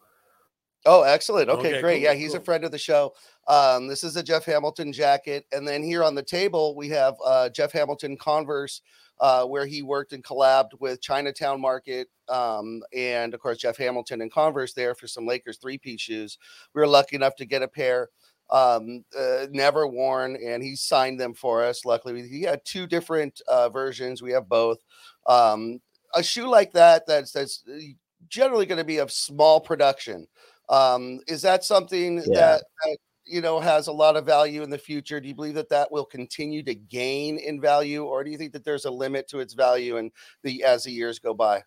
[0.86, 1.49] Oh, excellent.
[1.49, 1.95] Okay, Okay, great.
[1.97, 3.13] cool, yeah, he's a friend of the show.
[3.47, 5.45] Um, this is a Jeff Hamilton jacket.
[5.51, 8.81] And then here on the table, we have uh, Jeff Hamilton Converse,
[9.19, 12.07] uh, where he worked and collabed with Chinatown Market.
[12.29, 16.38] Um, and of course, Jeff Hamilton and Converse there for some Lakers three piece shoes.
[16.73, 18.10] We were lucky enough to get a pair
[18.49, 23.41] um uh, never worn and he signed them for us luckily he had two different
[23.49, 24.77] uh versions we have both
[25.25, 25.81] um
[26.15, 27.78] a shoe like that that's that's uh,
[28.30, 30.28] generally going to be of small production
[30.70, 32.24] um is that something Yeah.
[32.34, 35.54] that, that you know has a lot of value in the future do you believe
[35.56, 38.91] that that will continue to gain in value or do you think that there's a
[38.91, 40.12] limit to its value and
[40.43, 41.62] the as the years go by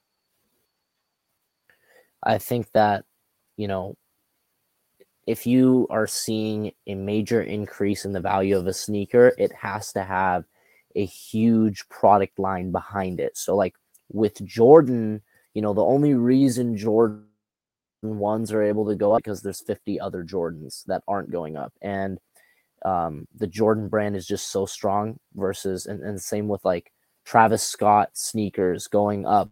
[2.23, 3.05] I think that,
[3.57, 3.97] you know,
[5.27, 9.93] if you are seeing a major increase in the value of a sneaker, it has
[9.93, 10.45] to have
[10.97, 13.37] a huge product line behind it.
[13.37, 13.75] So, like
[14.11, 15.23] with Jordan,
[15.55, 17.25] you know, the only reason Jordan
[18.03, 21.73] ones are able to go up because there's 50 other Jordans that aren't going up.
[21.83, 22.19] And
[22.85, 26.93] um, the Jordan brand is just so strong versus, and, and same with like
[27.25, 29.51] Travis Scott sneakers going up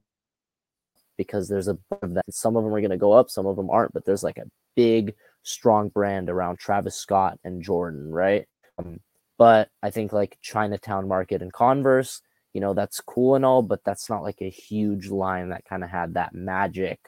[1.16, 2.24] because there's a bunch of that.
[2.30, 4.38] Some of them are going to go up, some of them aren't, but there's like
[4.38, 8.46] a big, strong brand around Travis Scott and Jordan, right?
[8.78, 9.00] Um,
[9.36, 12.22] but I think like Chinatown Market and Converse,
[12.54, 15.84] you know, that's cool and all, but that's not like a huge line that kind
[15.84, 16.98] of had that magic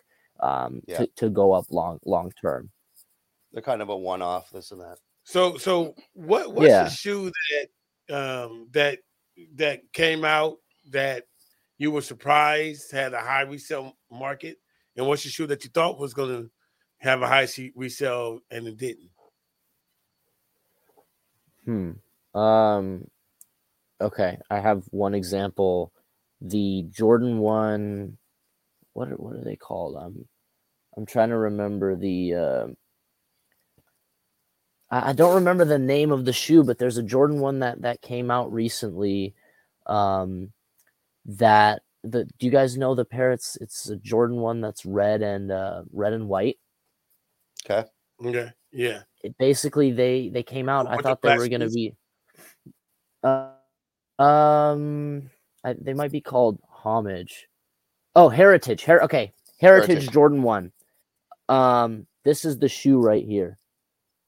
[0.40, 0.98] um, Yeah.
[0.98, 2.70] to, to go up long long term.
[3.52, 6.84] they're kind of a one-off this and that So so what what's Yeah.
[6.84, 7.30] the shoe
[8.08, 8.98] that um that
[9.54, 10.58] that came out
[10.90, 11.24] that
[11.78, 14.58] you were surprised had a high resale market,
[14.96, 16.50] and what's the shoe that you thought was going to
[16.98, 19.10] have a high se- resale and it didn't?
[21.64, 21.92] Hmm.
[22.38, 23.09] Um.
[24.00, 25.92] Okay, I have one example.
[26.40, 28.16] The Jordan One.
[28.94, 29.96] What are, what are they called?
[29.96, 30.26] Um,
[30.96, 32.34] I'm trying to remember the.
[32.34, 32.66] Uh,
[34.90, 37.82] I, I don't remember the name of the shoe, but there's a Jordan One that
[37.82, 39.34] that came out recently.
[39.86, 40.52] Um,
[41.26, 43.32] that the do you guys know the pair?
[43.32, 46.58] It's it's a Jordan One that's red and uh, red and white.
[47.64, 47.88] okay
[48.24, 49.02] Okay, yeah.
[49.22, 50.86] it basically they they came out.
[50.86, 51.74] I With the thought they were gonna piece?
[51.74, 51.94] be.
[53.22, 53.50] Uh,
[54.20, 55.30] um,
[55.64, 57.48] I, they might be called homage.
[58.14, 58.84] Oh, Heritage.
[58.84, 60.12] Her- okay, Heritage, Heritage.
[60.12, 60.72] Jordan One.
[61.48, 63.58] Um, this is the shoe right here.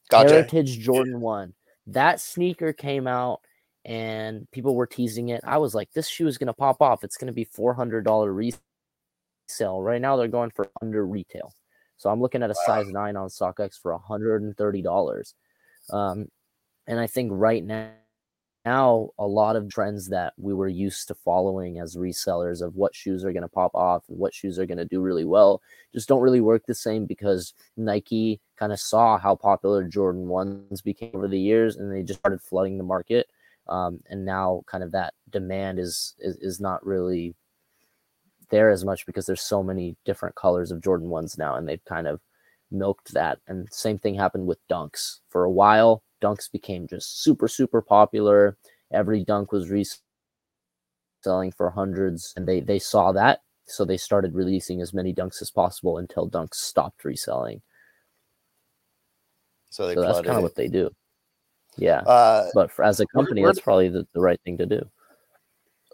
[0.09, 0.33] Gotcha.
[0.33, 1.53] Heritage Jordan One.
[1.87, 3.41] That sneaker came out,
[3.85, 5.41] and people were teasing it.
[5.43, 7.03] I was like, this shoe is gonna pop off.
[7.03, 9.81] It's gonna be four hundred dollar resale.
[9.81, 11.53] Right now, they're going for under retail.
[11.97, 15.35] So I'm looking at a size nine on StockX for hundred and thirty dollars.
[15.89, 16.27] Um,
[16.87, 17.91] and I think right now,
[18.65, 22.95] now a lot of trends that we were used to following as resellers of what
[22.95, 25.61] shoes are going to pop off and what shoes are going to do really well
[25.93, 30.81] just don't really work the same because Nike kind of saw how popular Jordan ones
[30.81, 33.27] became over the years and they just started flooding the market.
[33.67, 37.33] Um, and now kind of that demand is, is is not really
[38.49, 41.83] there as much because there's so many different colors of Jordan ones now and they've
[41.85, 42.19] kind of
[42.71, 43.39] milked that.
[43.47, 45.19] And same thing happened with dunks.
[45.29, 48.57] For a while, dunks became just super, super popular.
[48.91, 54.81] Every dunk was reselling for hundreds, and they they saw that, so they started releasing
[54.81, 57.61] as many dunks as possible until dunks stopped reselling.
[59.69, 60.91] So they So that's kind of what they do.
[61.77, 64.87] Yeah, Uh, but for, as a company, that's probably the, the right thing to do.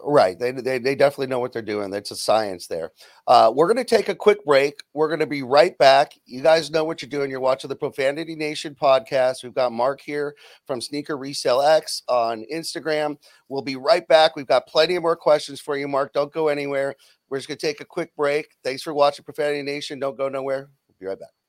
[0.02, 0.38] Right.
[0.38, 1.92] They, they, they definitely know what they're doing.
[1.92, 2.90] It's a science there.
[3.26, 4.80] Uh, we're going to take a quick break.
[4.94, 6.14] We're going to be right back.
[6.24, 7.30] You guys know what you're doing.
[7.30, 9.42] You're watching the Profanity Nation podcast.
[9.42, 10.34] We've got Mark here
[10.66, 13.16] from Sneaker Resell X on Instagram.
[13.48, 14.36] We'll be right back.
[14.36, 16.12] We've got plenty of more questions for you, Mark.
[16.12, 16.94] Don't go anywhere.
[17.28, 18.48] We're just going to take a quick break.
[18.64, 19.98] Thanks for watching Profanity Nation.
[19.98, 20.70] Don't go nowhere.
[20.88, 21.39] We'll be right back.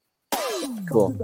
[0.61, 1.17] Bon.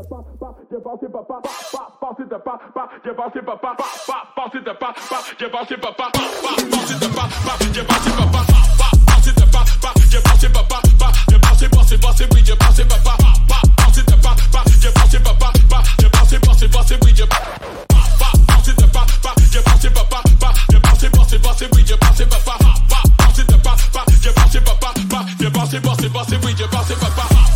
[25.67, 27.46] Bossy, bossy, bossy, we just bossy, papa.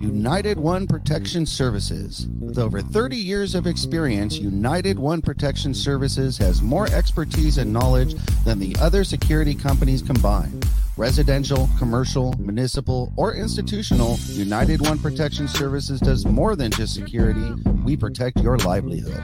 [0.00, 2.28] United One Protection Services.
[2.38, 8.14] With over 30 years of experience, United One Protection Services has more expertise and knowledge
[8.44, 10.66] than the other security companies combined.
[10.96, 17.50] Residential, commercial, municipal, or institutional, United One Protection Services does more than just security.
[17.84, 19.22] We protect your livelihood.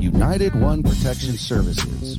[0.00, 2.18] United One Protection Services.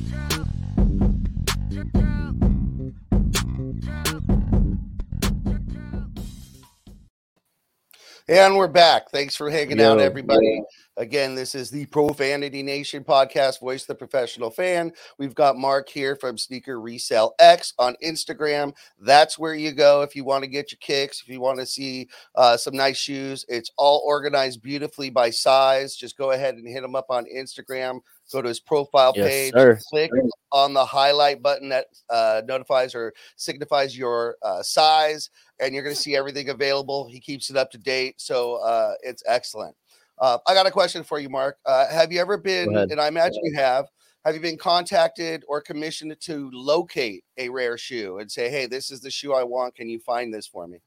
[8.30, 9.10] And we're back.
[9.10, 10.62] Thanks for hanging out, Yo, everybody.
[10.96, 14.92] Again, this is the Profanity Nation podcast, Voice of the Professional Fan.
[15.18, 18.72] We've got Mark here from Sneaker Resell X on Instagram.
[19.00, 21.66] That's where you go if you want to get your kicks, if you want to
[21.66, 23.44] see uh, some nice shoes.
[23.48, 25.96] It's all organized beautifully by size.
[25.96, 27.98] Just go ahead and hit them up on Instagram.
[28.32, 29.78] Go to his profile Yes, page, sir.
[29.88, 30.10] click
[30.52, 35.94] on the highlight button that uh, notifies or signifies your uh, size, and you're going
[35.94, 37.08] to see everything available.
[37.08, 39.74] He keeps it up to date, so uh, it's excellent.
[40.18, 41.58] Uh, I got a question for you, Mark.
[41.64, 43.86] Uh, have you ever been, and I imagine you have,
[44.24, 48.90] have you been contacted or commissioned to locate a rare shoe and say, hey, this
[48.90, 49.74] is the shoe I want.
[49.74, 50.78] Can you find this for me?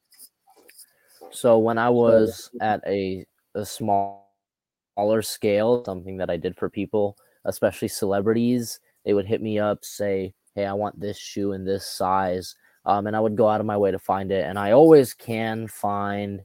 [1.32, 3.26] So when I was at a
[3.56, 4.24] a small
[4.96, 9.84] smaller scale, something that I did for people, especially celebrities, they would hit me up,
[9.86, 13.60] say, "Hey, I want this shoe in this size," um, and I would go out
[13.62, 14.46] of my way to find it.
[14.46, 16.44] And I always can find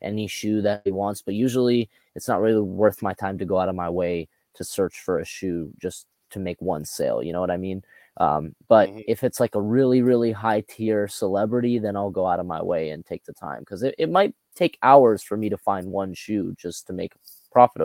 [0.00, 3.58] any shoe that he wants, but usually it's not really worth my time to go
[3.58, 7.22] out of my way to search for a shoe just to make one sale.
[7.22, 7.82] You know what I mean?
[8.18, 9.02] Um, but Mhm.
[9.06, 12.62] if it's like a really, really high tier celebrity, then I'll go out of my
[12.62, 15.90] way and take the time because it, it might take hours for me to find
[15.92, 17.12] one shoe just to make
[17.52, 17.82] profit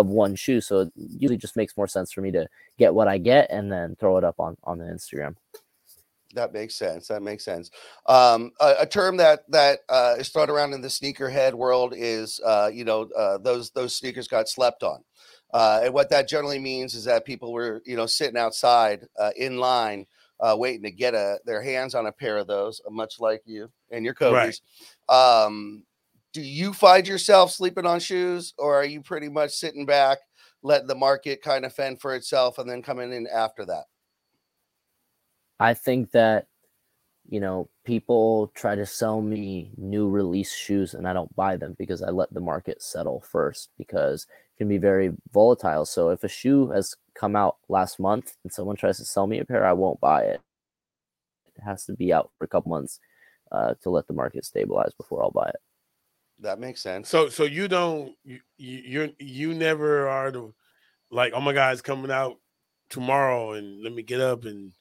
[0.00, 0.60] of, of one shoe.
[0.60, 2.46] So it usually just makes more sense for me to
[2.78, 5.36] get what I get and then throw it up on, on the Instagram.
[6.34, 7.08] That makes sense.
[7.08, 7.70] That makes sense.
[8.06, 12.40] Um, a, a term that that uh, is thrown around in the sneakerhead world is,
[12.44, 15.02] uh, you know, uh, those those sneakers got slept on,
[15.52, 19.32] uh, and what that generally means is that people were, you know, sitting outside uh,
[19.36, 20.06] in line,
[20.38, 23.68] uh, waiting to get a their hands on a pair of those, much like you
[23.90, 24.62] and your Kobe's.
[25.08, 25.82] Um,
[26.32, 30.18] do you find yourself sleeping on shoes, or are you pretty much sitting back,
[30.62, 33.84] letting the market kind of fend for itself, and then coming in after that?
[35.58, 36.46] I think that
[37.28, 41.74] you know people try to sell me new release shoes and I don't buy them
[41.78, 45.84] because I let the market settle first because it can be very volatile.
[45.84, 49.38] So if a shoe has come out last month and someone tries to sell me
[49.38, 50.40] a pair, I won't buy it.
[51.56, 53.00] It has to be out for a couple months
[53.52, 55.60] uh, to let the market stabilize before I'll buy it.
[56.40, 57.08] That makes sense.
[57.08, 60.52] So so you don't you you you're, you never are the
[61.10, 62.36] like oh my god it's coming out
[62.88, 64.72] tomorrow and let me get up and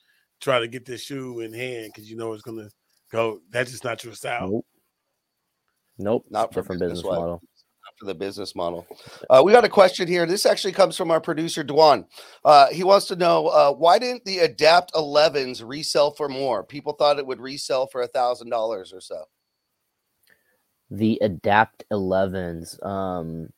[0.42, 2.70] try to get this shoe in hand because you know it's gonna
[3.12, 3.40] go.
[3.52, 4.50] That's just not your style.
[4.50, 4.66] Nope.
[5.98, 6.26] Nope.
[6.30, 7.20] Not for different business business wise.
[7.20, 7.42] model.
[8.00, 8.88] for the business model.
[9.30, 10.26] Uh, we got a question here.
[10.26, 12.06] This actually comes from our producer Dwan.
[12.46, 16.64] Uh, he wants to know uh, why didn't the Adapt 11s resell for more?
[16.64, 19.26] People thought it would resell for a thousand dollars or so.
[20.92, 23.50] The adapt 11s um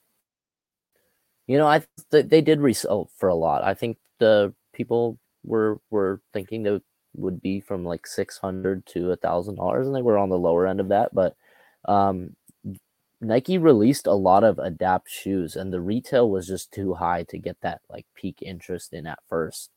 [1.47, 3.63] you know i th- th- they did resell for a lot.
[3.63, 6.81] I think the people were were thinking that
[7.15, 10.65] would be from like 600 to a thousand dollars and they were on the lower
[10.67, 11.35] end of that but
[11.85, 12.35] um
[13.21, 17.37] nike released a lot of adapt shoes and the retail was just too high to
[17.37, 19.71] get that like peak interest in at first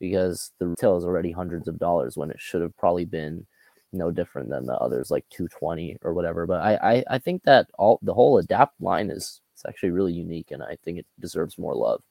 [0.00, 3.46] because the retail is already hundreds of dollars when it should have probably been
[3.92, 7.68] no different than the others like 220 or whatever but I, I i think that
[7.78, 11.58] all the whole adapt line is it's actually really unique and i think it deserves
[11.58, 12.02] more love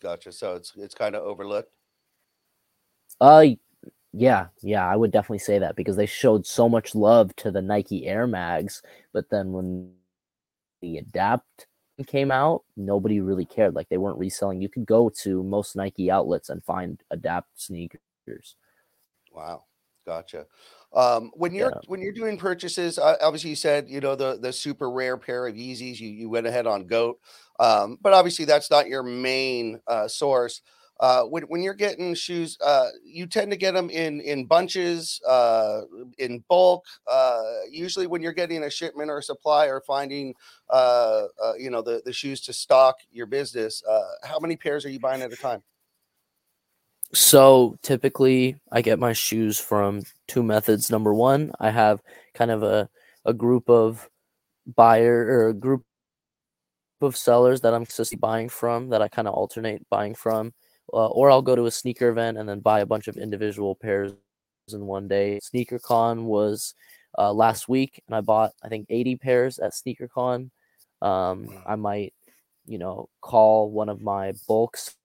[0.00, 0.30] Gotcha.
[0.30, 1.72] So it's it's kind of overlooked.
[3.20, 3.46] uh
[4.12, 7.62] yeah yeah i would definitely say that because they showed so much love to the
[7.62, 8.82] nike air mags
[9.12, 9.90] but then when
[10.82, 11.66] the adapt
[12.06, 16.10] came out nobody really cared like they weren't reselling you could go to most nike
[16.10, 18.56] outlets and find adapt sneakers
[19.36, 19.64] Wow,
[20.06, 20.46] gotcha.
[20.94, 21.82] Um, when you're Yeah.
[21.86, 25.46] when you're doing purchases, uh, obviously you said you know the the super rare pair
[25.46, 26.00] of Yeezys.
[26.00, 27.20] You you went ahead on Goat,
[27.58, 30.62] um, but obviously that's not your main uh, source.
[30.98, 35.20] Uh, when when you're getting shoes, uh, you tend to get them in in bunches,
[35.28, 35.82] uh,
[36.18, 36.86] in bulk.
[37.06, 40.34] Uh, usually, when you're getting a shipment or a supply or finding,
[40.70, 43.82] uh, uh, you know, the the shoes to stock your business.
[43.84, 45.62] Uh, how many pairs are you buying at a time?
[47.16, 50.90] So typically, I get my shoes from two methods.
[50.90, 52.02] Number one, I have
[52.34, 52.90] kind of a,
[53.24, 54.06] a group of
[54.66, 55.82] buyer or a group
[57.00, 60.52] of sellers that I'm consistently buying from that I kind of alternate buying from,
[60.92, 63.74] uh, or I'll go to a sneaker event and then buy a bunch of individual
[63.74, 64.12] pairs
[64.70, 65.40] in one day.
[65.40, 66.74] Sneaker Con was
[67.16, 70.50] uh, last week, and I bought I think 80 pairs at SneakerCon.
[71.00, 72.12] Um, I might,
[72.66, 74.95] you know, call one of my bulks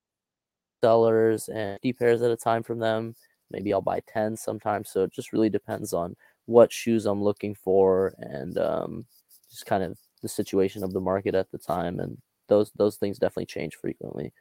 [0.81, 3.15] sellers and 50 pairs at a time from them.
[3.51, 4.89] Maybe I'll buy 10 sometimes.
[4.91, 6.15] So it just really depends on
[6.45, 9.05] what shoes I'm looking for and um,
[9.49, 11.99] just kind of the situation of the market at the time.
[11.99, 12.17] And
[12.47, 14.33] those those things definitely change frequently.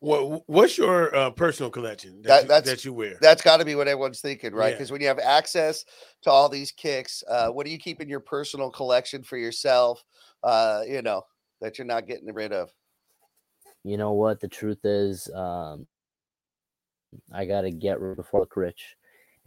[0.00, 3.16] What what's your uh, personal collection that, That- you, that's- that you wear?
[3.20, 4.68] That's got to be what everyone's thinking, right?
[4.68, 4.72] Yeah.
[4.74, 5.84] Because when you have access
[6.22, 10.02] to all these kicks, uh, what do you keep in your personal collection for yourself?
[10.42, 11.22] Uh, you know
[11.62, 12.70] that you're not getting rid of.
[13.86, 14.40] You know what?
[14.40, 15.86] The truth is, um,
[17.32, 18.96] I gotta get before I rich.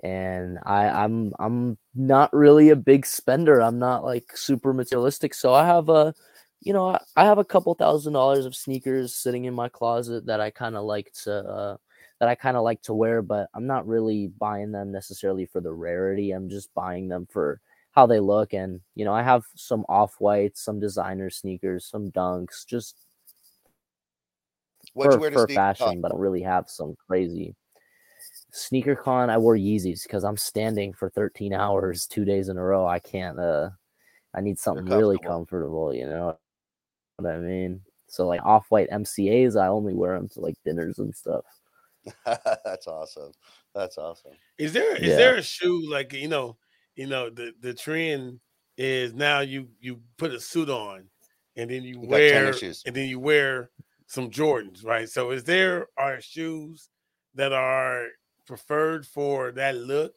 [0.02, 3.62] And I, I'm I'm not really a big spender.
[3.62, 5.34] I'm not like super materialistic.
[5.34, 6.14] So I have a
[6.62, 10.40] you know, I have a couple thousand dollars of sneakers sitting in my closet that
[10.42, 11.78] I kind of like to uh,
[12.22, 15.62] that I kind of like to wear, but I'm not really buying them necessarily for
[15.62, 16.32] the rarity.
[16.32, 17.60] I'm just buying them for
[17.92, 22.12] how they look, and you know, I have some off whites, some designer sneakers, some
[22.12, 22.96] dunks, just
[24.94, 27.56] What you for, wear to for sneak- fashion, but I don't really have some crazy.
[28.52, 32.64] Sneaker con, I wore Yeezys because I'm standing for 13 hours, two days in a
[32.64, 32.86] row.
[32.88, 33.40] I can't.
[33.40, 33.70] Uh,
[34.34, 35.90] I need something really comfortable.
[35.90, 35.94] comfortable.
[35.94, 36.38] You know
[37.18, 37.82] what I mean?
[38.08, 41.46] So like off-white MCA's, I only wear them to like dinners and stuff.
[42.26, 43.32] That's awesome.
[43.76, 44.32] That's awesome.
[44.58, 45.16] Is there is Yeah.
[45.16, 46.58] there a shoe like you know,
[46.96, 48.40] you know the the trend
[48.78, 51.04] is now you you put a suit on
[51.56, 52.84] and then you, You wear tennis shoes.
[52.88, 53.70] and then you wear
[54.10, 55.08] some Jordans, right?
[55.08, 56.90] So is there are shoes
[57.36, 58.08] that are
[58.46, 60.14] preferred for that look?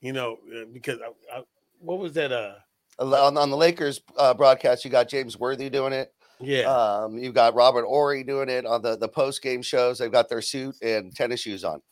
[0.00, 1.42] You know, uh, because I, I,
[1.80, 2.32] what was that?
[2.32, 2.54] Uh,
[2.98, 6.14] On, on the Lakers uh, broadcast, you got James Worthy doing it.
[6.40, 9.98] yeah, Um, you've got Robert Horry doing it on the the post game shows.
[9.98, 11.82] They've got their suit and tennis shoes on.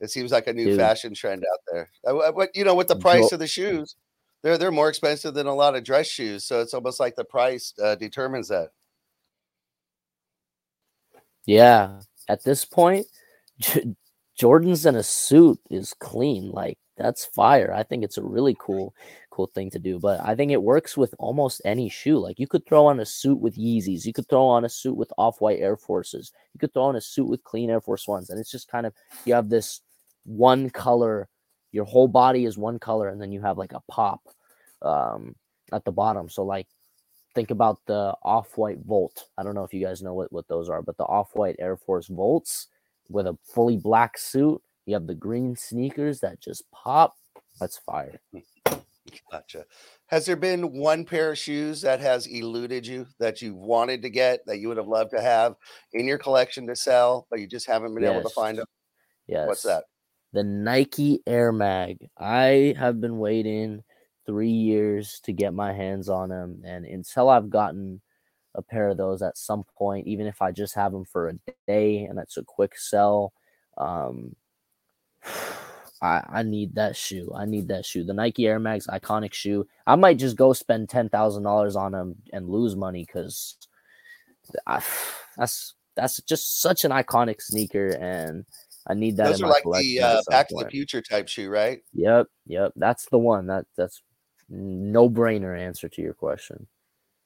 [0.00, 0.78] It seems like a new Dude.
[0.78, 1.90] fashion trend out there.
[2.04, 3.96] Uh, wh- What you know, with the price of the shoes,
[4.42, 6.44] they're they're more expensive than a lot of dress shoes.
[6.44, 8.70] So it's almost like the price uh, determines that.
[11.48, 13.06] Yeah, at this point,
[13.58, 13.94] J-
[14.36, 16.50] Jordan's in a suit is clean.
[16.50, 17.72] Like that's fire.
[17.74, 18.94] I think it's a really cool,
[19.30, 19.98] cool thing to do.
[19.98, 22.18] But I think it works with almost any shoe.
[22.18, 24.04] Like you could throw on a suit with Yeezys.
[24.04, 26.32] You could throw on a suit with off-white Air Forces.
[26.52, 28.84] You could throw on a suit with clean Air Force Ones, and it's just kind
[28.84, 28.92] of
[29.24, 29.80] you have this
[30.26, 31.28] one color.
[31.72, 34.20] Your whole body is one color, and then you have like a pop
[34.82, 35.34] um,
[35.72, 36.28] at the bottom.
[36.28, 36.66] So like
[37.34, 39.26] think about the off-white volt.
[39.36, 41.76] I don't know if you guys know what, what those are, but the off-white Air
[41.76, 42.68] Force Volts
[43.08, 44.60] with a fully black suit.
[44.86, 47.16] You have the green sneakers that just pop.
[47.60, 48.20] That's fire.
[49.30, 49.64] Gotcha.
[50.06, 54.10] Has there been one pair of shoes that has eluded you that you wanted to
[54.10, 55.56] get that you would have loved to have
[55.92, 58.66] in your collection to sell, but you just haven't been able to find them?
[59.26, 59.46] Yes.
[59.46, 59.84] What's that?
[60.32, 62.08] The Nike Air Mag.
[62.18, 63.82] I have been waiting
[64.28, 68.02] three years to get my hands on them, and until I've gotten
[68.54, 71.34] a pair of those at some point, even if I just have them for a
[71.66, 73.32] day and it's a quick sell,
[73.78, 74.36] um,
[76.02, 77.32] I I need that shoe.
[77.34, 78.04] I need that shoe.
[78.04, 79.66] The Nike Air Mag iconic shoe.
[79.86, 83.56] I might just go spend ten thousand dollars on them and lose money because
[85.36, 88.44] that's that's just such an iconic sneaker, and
[88.86, 89.28] I need that.
[89.28, 90.70] Those are like the uh, Back to the.
[90.70, 91.80] Future type shoe, right?
[91.94, 92.72] Yep, yep.
[92.76, 93.46] That's the one.
[93.48, 94.02] That that's
[94.48, 96.66] no brainer answer to your question.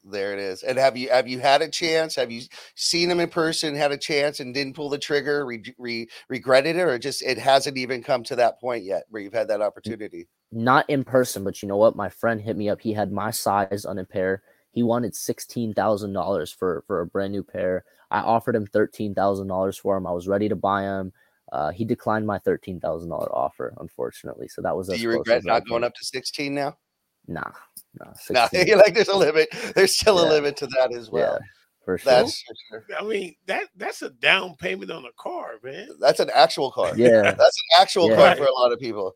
[0.04, 0.64] There it is.
[0.64, 2.16] And have you have you had a chance?
[2.16, 2.42] Have you
[2.74, 3.76] seen them in person?
[3.76, 5.46] Had a chance and didn't pull the trigger?
[5.46, 9.22] Re, re, regretted it, or just it hasn't even come to that point yet where
[9.22, 10.28] you've had that opportunity?
[10.50, 11.94] Not in person, but you know what?
[11.94, 12.80] My friend hit me up.
[12.80, 14.42] He had my size on a pair.
[14.72, 17.84] He wanted sixteen thousand dollars for for a brand new pair.
[18.10, 20.06] I offered him thirteen thousand dollars for him.
[20.06, 21.12] I was ready to buy him.
[21.52, 24.48] Uh, he declined my thirteen thousand dollar offer, unfortunately.
[24.48, 26.76] So that was Do you regret not going up to sixteen now?
[27.28, 27.40] Nah,
[27.98, 28.06] nah.
[28.30, 28.66] No, 16.
[28.66, 29.48] you're like there's a limit.
[29.74, 31.38] There's still a limit to that as well.
[31.40, 31.46] yeah,
[31.84, 32.12] for sure.
[32.12, 32.54] That's for
[32.88, 32.96] sure.
[32.98, 35.88] I mean, that that's a down payment on a car, man.
[36.00, 36.92] that's an actual car.
[36.96, 37.22] yeah.
[37.38, 38.16] That's an actual Yeah.
[38.16, 39.14] car for a lot of people.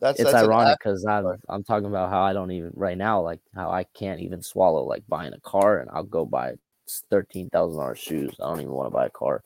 [0.00, 3.20] That's it's that's ironic because I'm I'm talking about how I don't even right now
[3.20, 6.52] like how I can't even swallow like buying a car and I'll go buy
[7.10, 8.32] thirteen thousand dollars shoes.
[8.40, 9.42] I don't even want to buy a car.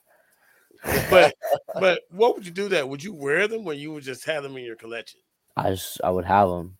[1.09, 1.33] But
[1.79, 2.87] but what would you do that?
[2.87, 5.21] Would you wear them or you would just have them in your collection?
[5.57, 6.77] I just I would have them.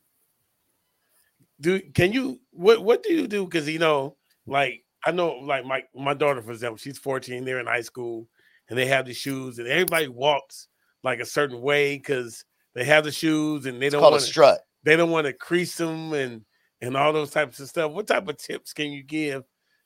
[1.63, 3.45] Do can you what what do you do?
[3.45, 7.59] Because you know, like I know like my my daughter, for example, she's 14, they're
[7.59, 8.27] in high school
[8.69, 10.67] and they have the shoes and everybody walks
[11.03, 12.43] like a certain way because
[12.75, 14.59] they have the shoes and they it's don't want to strut.
[14.83, 16.43] they don't want to crease them and
[16.81, 17.93] and all those types of stuff.
[17.93, 19.43] What type of tips can you give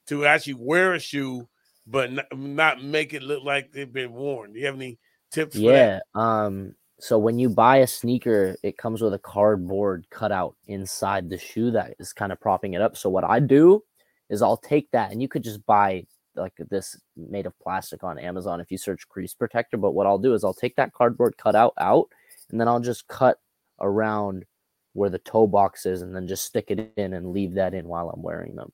[0.08, 1.48] to actually wear a shoe
[1.86, 4.54] but not, not make it look like they've been worn?
[4.54, 4.98] Do you have any
[5.32, 5.56] tips?
[5.56, 5.68] For that?
[5.68, 6.00] Yeah.
[6.16, 6.74] Um.
[7.00, 11.70] So when you buy a sneaker, it comes with a cardboard cutout inside the shoe
[11.72, 12.98] that is kind of propping it up.
[12.98, 13.84] So what I do
[14.30, 18.20] is I'll take that, and you could just buy like this made of plastic on
[18.20, 19.78] Amazon if you search crease protector.
[19.78, 22.08] But what I'll do is I'll take that cardboard cutout out,
[22.50, 23.40] and then I'll just cut
[23.80, 24.46] around
[24.94, 27.88] where the toe box is, and then just stick it in and leave that in
[27.88, 28.72] while I'm wearing them.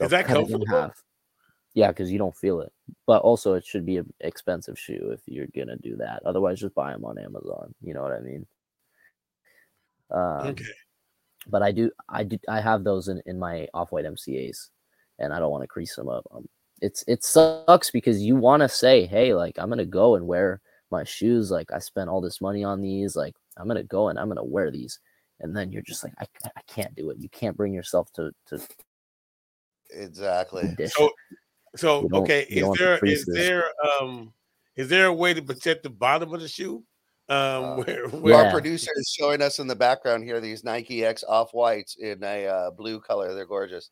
[0.00, 0.66] Is that comfortable?
[0.66, 1.02] half.
[1.74, 2.72] Yeah, because you don't feel it.
[3.06, 6.22] But also, it should be an expensive shoe if you're gonna do that.
[6.24, 7.74] Otherwise, just buy them on Amazon.
[7.80, 8.46] You know what I mean?
[10.10, 10.64] Um, Okay.
[11.48, 14.70] But I do, I do, I have those in, in my off-white MCA's,
[15.18, 16.24] and I don't want to crease them up.
[16.30, 16.48] Um,
[16.80, 20.60] it's it sucks because you want to say, hey, like I'm gonna go and wear
[20.90, 21.50] my shoes.
[21.50, 23.16] Like I spent all this money on these.
[23.16, 25.00] Like I'm gonna go and I'm gonna wear these,
[25.40, 27.18] and then you're just like, I, I can't do it.
[27.18, 28.60] You can't bring yourself to to
[29.90, 30.74] Exactly.
[30.86, 31.10] So
[31.76, 33.34] so okay, is don't the there is creases.
[33.34, 33.64] there
[34.00, 34.32] um
[34.76, 36.84] is there a way to protect the bottom of the shoe?
[37.28, 38.50] Um Uh, where, Our where Yeah.
[38.52, 42.46] producer is showing us in the background here these Nike X off whites in a
[42.46, 43.34] uh, blue color.
[43.34, 43.90] They're gorgeous.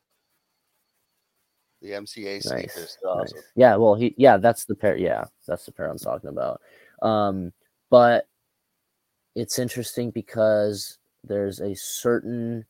[1.80, 2.74] The MCA sneakers.
[2.76, 3.32] Nice, They're nice.
[3.56, 4.96] Yeah, well, he yeah, that's the pair.
[4.96, 6.60] Yeah, that's the pair I'm talking about.
[7.00, 7.52] Um,
[7.88, 8.26] but
[9.34, 12.66] it's interesting because there's a certain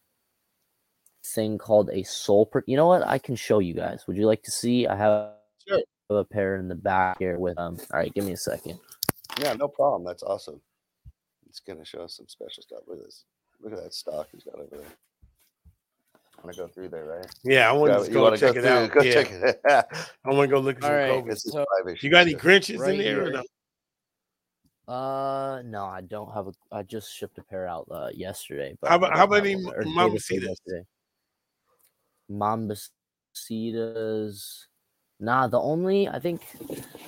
[1.34, 2.46] thing called a soul.
[2.46, 3.06] Pro- you know what?
[3.06, 4.06] I can show you guys.
[4.06, 4.86] Would you like to see?
[4.86, 5.30] I have
[5.66, 5.80] Sure.
[6.10, 7.78] a pair in the back here with um.
[7.92, 8.78] All right, give me a second.
[9.40, 10.04] Yeah, no problem.
[10.04, 10.60] That's awesome.
[11.48, 12.80] It's gonna show us some special stuff.
[12.86, 13.24] Look at this.
[13.60, 14.86] Look at that stock he's got over there.
[16.38, 17.26] I want to go through there, right?
[17.44, 18.90] yeah, I want Yeah, to just go wanna check it through- out.
[18.92, 19.84] Go yeah, check it out.
[20.24, 21.52] I want to go look at All some right, Kobe's.
[21.52, 21.64] So-
[22.00, 22.40] You got any shoes.
[22.40, 23.42] Grinches in Right there or here.
[24.88, 24.92] no?
[24.94, 26.52] Uh, no, I don't have a.
[26.72, 28.76] I just shipped a pair out uh, yesterday.
[28.80, 30.12] But How about- don't how have about any one, or day Mambacitas?
[30.30, 30.86] before yesterday.
[32.30, 34.66] Mambacitas.
[35.18, 36.42] Nah, the only I think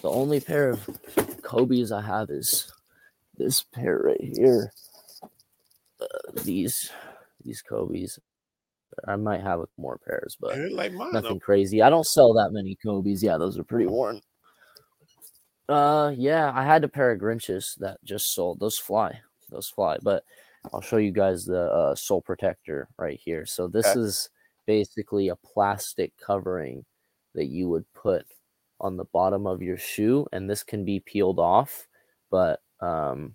[0.03, 0.87] the only pair of
[1.43, 2.71] Kobe's I have is
[3.39, 4.73] this pair right here.
[6.01, 6.07] Uh,
[6.43, 6.91] these
[7.45, 8.19] these Kobe's.
[9.09, 11.13] I might have more pairs, but like mine.
[11.13, 11.39] nothing though.
[11.39, 11.81] crazy.
[11.81, 13.23] I don't sell that many Kobe's.
[13.23, 14.21] Yeah, those are pretty worn.
[15.69, 18.61] Uh, yeah, I had a pair of Grinches that just sold.
[18.61, 19.19] Those fly.
[19.49, 19.97] Those fly.
[20.03, 20.25] But
[20.75, 23.47] I'll show you guys the uh, sole protector right here.
[23.47, 24.01] So this Okay.
[24.01, 24.29] is
[24.67, 26.85] basically a plastic covering
[27.35, 28.27] that you would put
[28.81, 31.87] on the bottom of your shoe, and this can be peeled off.
[32.31, 33.35] But um,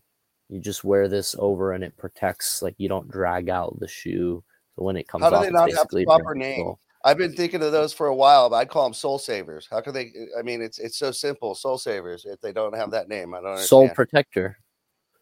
[0.49, 2.61] you just wear this over, and it protects.
[2.61, 4.43] Like you don't drag out the shoe.
[4.75, 6.75] So when it comes How do off, they not have the proper name?
[7.03, 9.67] I've been thinking of those for a while, but I'd call them soul savers.
[9.69, 10.11] How could they?
[10.37, 12.25] I mean, it's it's so simple, soul savers.
[12.25, 13.67] If they don't have that name, I don't understand.
[13.67, 14.57] Soul protector.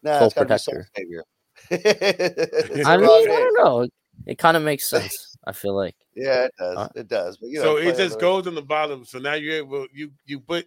[0.02, 0.88] nah, soul be soul protector.
[0.96, 1.24] savior.
[1.70, 3.88] I mean, I don't know.
[4.26, 5.35] It kind of makes sense.
[5.46, 5.94] I feel like.
[6.14, 6.76] Yeah, it does.
[6.76, 7.36] Uh, it does.
[7.36, 9.04] But you know, so it just goes on the bottom.
[9.04, 10.66] So now you're able you you put.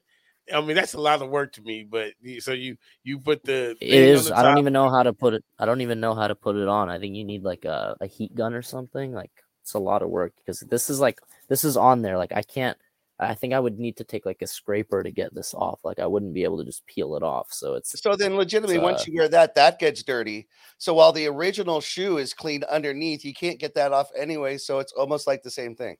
[0.51, 3.75] I mean that's a lot of work to me, but so you you put the
[3.82, 4.25] It thing on is.
[4.27, 5.43] the I don't even know how to put it.
[5.59, 6.89] I don't even know how to put it on.
[6.89, 9.13] I think you need like a, a heat gun or something.
[9.13, 11.19] Like it's a lot of work because this is like
[11.49, 12.17] this is on there.
[12.17, 12.77] Like I can't.
[13.22, 15.82] I think I would need to take like a scraper to get this off.
[15.84, 17.51] Like I wouldn't be able to just peel it off.
[17.51, 20.47] So it's So then, legitimately, once uh, you wear that, that gets dirty.
[20.78, 24.57] So while the original shoe is clean underneath, you can't get that off anyway.
[24.57, 25.97] So it's almost like the same thing.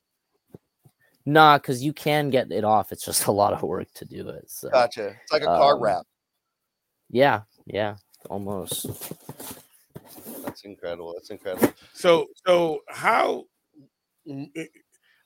[1.26, 2.92] nah, because you can get it off.
[2.94, 4.50] It's just a lot of work to do it.
[4.50, 5.16] So Gotcha.
[5.22, 6.06] It's like a car Um, wrap.
[7.10, 7.98] yeah, yeah,
[8.30, 8.88] almost.
[10.46, 11.14] That's incredible.
[11.14, 11.74] That's incredible.
[11.94, 13.44] So so how?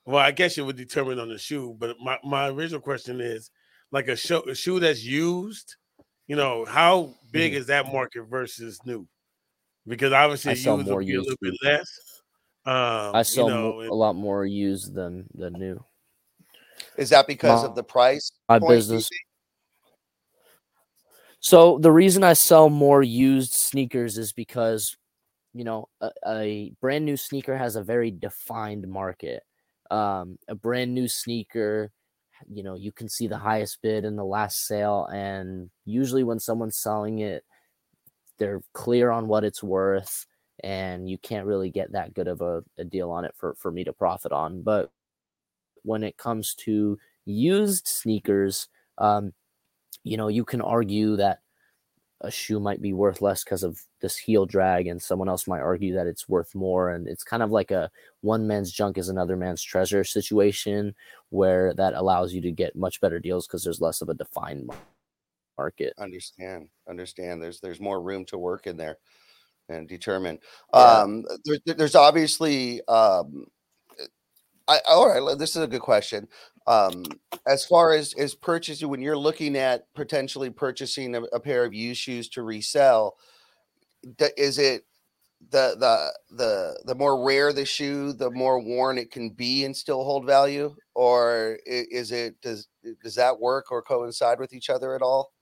[0.06, 3.22] It- Well, I guess it would determine on the shoe, but my, my original question
[3.22, 3.50] is
[3.92, 5.76] like a, show, a shoe that's used.
[6.28, 7.60] You know, how big Mm-hmm.
[7.62, 9.08] is that market versus new?
[9.86, 12.22] Because obviously, I sell used more will be a little used bit less.
[12.66, 15.84] Um, I sell you know, a lot more used than than new.
[16.98, 18.32] Is that because My- of the price?
[18.48, 19.10] My business.
[21.42, 24.96] So the reason I sell more used sneakers is because,
[25.54, 29.44] you know, a, a brand new sneaker has a very defined market.
[29.94, 31.92] Um, a brand new sneaker,
[32.50, 36.40] you know, you can see the highest bid in the last sale, and usually when
[36.40, 37.44] someone's selling it,
[38.40, 40.26] they're clear on what it's worth,
[40.64, 43.72] and you can't really get that good of a, a deal on it for for
[43.72, 44.64] me to profit on.
[44.64, 44.92] But
[45.84, 49.32] when it comes to used sneakers, um,
[50.04, 51.43] you know, you can argue that
[52.24, 55.60] a shoe might be worth less because of this heel drag, and someone else might
[55.62, 56.92] argue that it's worth more.
[56.92, 60.96] And it's kind of like a one man's junk is another man's treasure situation
[61.30, 64.70] where that allows you to get much better deals because there's less of a defined
[65.58, 65.94] market.
[66.00, 66.70] Understand.
[66.90, 67.42] Understand.
[67.44, 68.98] There's there's more room to work in there
[69.70, 70.40] and determine.
[70.74, 70.80] Yeah.
[70.80, 72.82] Um, there, there- there's obviously.
[72.88, 73.46] Um,
[74.66, 75.38] I, all right.
[75.38, 76.26] This is a good question.
[76.68, 77.04] Um,
[77.48, 81.74] as far as as purchasing, when you're looking at potentially purchasing a, a pair of
[81.74, 83.18] used shoes to resell,
[84.18, 84.86] d- is it
[85.52, 89.76] the the the the more rare the shoe, the more worn it can be and
[89.76, 92.68] still hold value, or is it does
[93.04, 95.34] does that work or coincide with each other at all?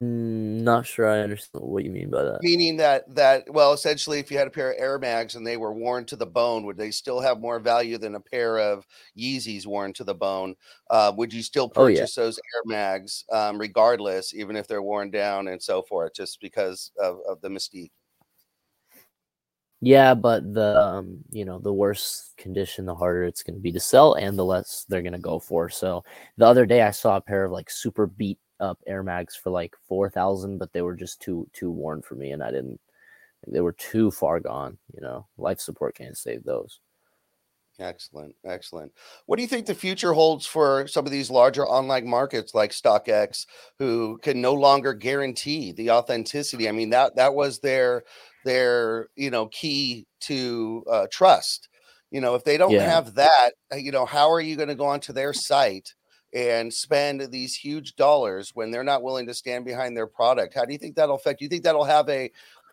[0.00, 2.40] Not sure I understand what you mean by that.
[2.42, 5.58] Meaning that that well, essentially, if you had a pair of Air Mags and they
[5.58, 8.86] were worn to the bone, would they still have more value than a pair of
[9.18, 10.56] Yeezys worn to the bone?
[10.88, 12.06] Uh, would you still Oh, yeah.
[12.06, 16.40] purchase those Air Mags um, regardless, even if they're worn down and so forth, just
[16.40, 17.90] because of, of the mystique?
[19.82, 23.72] Yeah, but the um, you know, the worse condition, the harder it's going to be
[23.72, 25.70] to sell, and the less they're going to go for.
[25.70, 26.04] So
[26.36, 29.50] the other day, I saw a pair of like super beat up Air Mags for
[29.50, 32.80] like four thousand, but they were just too too worn for me, and I didn't.
[33.48, 34.78] They were too far gone.
[34.94, 36.80] You know, life support can't save those.
[37.78, 38.92] Excellent, excellent.
[39.24, 42.72] What do you think the future holds for some of these larger online markets like
[42.72, 43.46] StockX,
[43.78, 46.68] who can no longer guarantee the authenticity?
[46.68, 48.02] I mean that that was their
[48.44, 51.68] their you know key to uh, trust.
[52.10, 52.80] You know, if they don't Yeah.
[52.80, 55.94] have that, uh, you know, how are you going to go onto their site
[56.32, 60.54] and spend these huge dollars when they're not willing to stand behind their product?
[60.54, 61.38] How do you think that'll affect?
[61.40, 62.30] Do you think that'll have a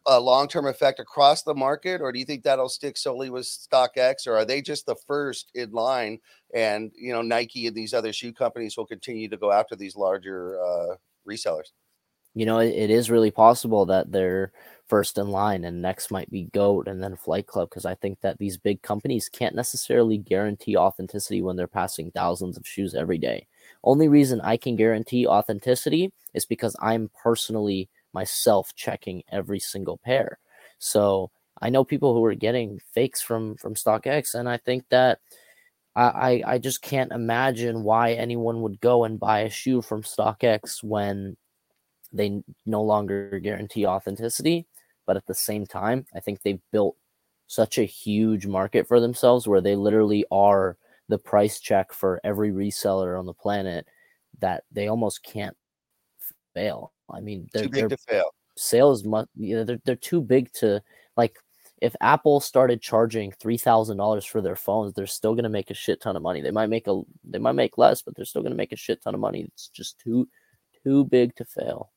[0.10, 4.26] a long-term effect across the market or do you think that'll stick solely with StockX
[4.26, 6.18] or are they just the first in line
[6.53, 9.97] and you know Nike and these other shoe companies will continue to go after these
[9.97, 10.95] larger uh,
[11.30, 11.74] resellers
[12.36, 14.53] You know, it, it is really possible that they're
[14.88, 18.21] first in line, and next might be Goat and then Flight Club, because I think
[18.21, 23.17] that these big companies can't necessarily guarantee authenticity when they're passing thousands of shoes every
[23.17, 23.47] day.
[23.83, 30.39] Only reason I can guarantee authenticity is because I'm personally myself checking every single pair.
[30.79, 31.31] So
[31.61, 35.19] I know people who are getting fakes from from StockX, and I think that
[35.95, 40.83] I, I just can't imagine why anyone would go and buy a shoe from StockX
[40.83, 41.38] when
[42.13, 44.67] they no longer guarantee authenticity.
[45.08, 46.95] But at the same time, I think they've built
[47.47, 50.78] such a huge market for themselves where they literally are
[51.08, 53.88] the price check for every reseller on the planet
[54.39, 55.55] that they almost can't
[56.53, 56.91] fail.
[57.10, 58.34] I mean, too their, big to fail.
[58.55, 60.84] sales must you know, they're, they're too big to
[61.16, 61.38] like
[61.82, 66.01] if apple started charging $3000 for their phones they're still going to make a shit
[66.01, 66.41] ton of money.
[66.41, 68.78] They might make a they might make less but they're still going to make a
[68.78, 69.43] shit ton of money.
[69.43, 70.28] It's just too
[70.84, 71.91] too big to fail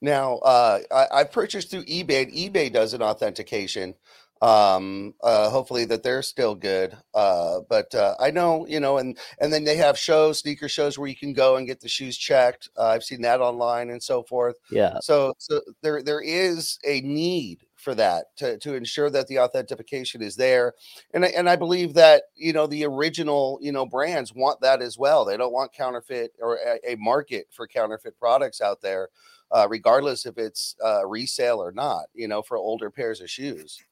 [0.00, 3.94] now uh, I, I purchased through eBay and eBay does an authentication
[4.42, 9.18] um uh hopefully that they're still good uh but uh i know you know and
[9.38, 12.16] and then they have shows sneaker shows where you can go and get the shoes
[12.16, 12.70] checked.
[12.78, 14.56] Uh, i've seen that online and so forth.
[14.70, 14.98] Yeah.
[15.00, 20.22] so so there there is a need for that to to ensure that the authentication
[20.22, 20.74] is there.
[21.12, 24.82] And I, and I believe that you know the original you know brands want that
[24.82, 25.24] as well.
[25.24, 29.08] They don't want counterfeit or a, a market for counterfeit products out there
[29.52, 33.82] uh, regardless if it's uh, resale or not you know for older pairs of shoes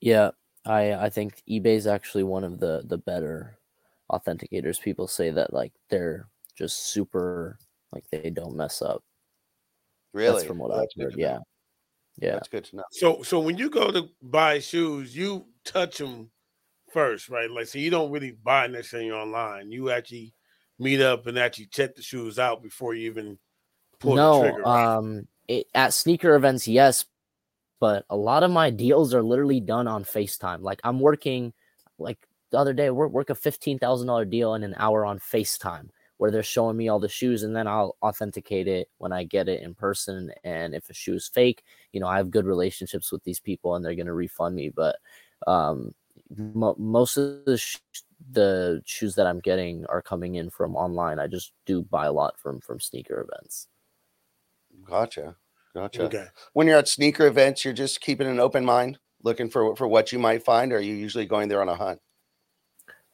[0.00, 0.30] Yeah,
[0.64, 3.58] I I think eBay is actually one of the the better
[4.10, 4.80] authenticators.
[4.80, 7.58] People say that like they're just super
[7.92, 9.04] like they don't mess up.
[10.12, 11.14] really That's from what Well, I've heard.
[11.16, 11.38] Yeah.
[12.18, 12.40] Yeah.
[12.40, 16.30] that's good to know So so when you go to buy shoes, you touch them
[16.92, 17.50] first, right?
[17.50, 19.72] Like so you don't really buy necessarily online.
[19.72, 20.34] You actually
[20.78, 23.38] meet up and actually check the shoes out before you even
[24.00, 24.62] pull no, trigger.
[24.62, 24.86] right?
[24.96, 27.06] um it, at sneaker events, yes,
[27.80, 30.60] but a lot of my deals are literally done on FaceTime.
[30.62, 31.52] Like I'm working
[31.98, 32.18] like
[32.50, 35.88] the other day, work work a fifteen thousand dollar deal in an hour on FaceTime
[36.18, 39.48] where they're showing me all the shoes and then I'll authenticate it when I get
[39.48, 40.32] it in person.
[40.42, 43.76] And if a shoe is fake, you know, I have good relationships with these people
[43.76, 44.68] and they're gonna refund me.
[44.68, 44.96] But
[45.46, 45.94] um
[46.36, 47.78] mo- most of the sh-
[48.32, 51.18] the shoes that I'm getting are coming in from online.
[51.20, 53.68] I just do buy a lot from from sneaker events.
[54.88, 55.36] Gotcha
[55.74, 56.26] gotcha okay.
[56.54, 60.12] when you're at sneaker events you're just keeping an open mind looking for for what
[60.12, 62.00] you might find or are you usually going there on a hunt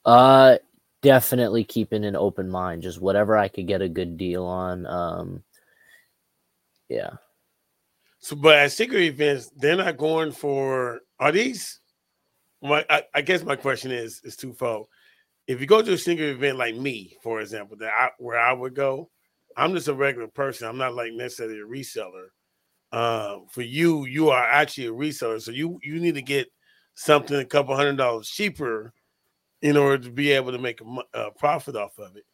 [0.05, 0.59] Uh,
[1.03, 2.83] definitely keeping an open mind.
[2.83, 4.87] Just whatever I could get a good deal on.
[4.87, 5.43] Um,
[6.89, 7.11] yeah.
[8.19, 11.01] So, but at secret events, they're not going for.
[11.19, 11.81] Are these?
[12.63, 14.89] My, I, I guess my question is is twofold.
[15.47, 18.53] If you go to a sneaker event like me, for example, that I, where I
[18.53, 19.11] would go,
[19.57, 20.69] I'm just a regular person.
[20.69, 22.27] I'm not like necessarily a reseller.
[22.93, 26.49] Uh, for you, you are actually a reseller, so you you need to get
[26.95, 28.93] something a couple hundred dollars cheaper
[29.63, 32.25] in order to be able to make a, a profit off of it.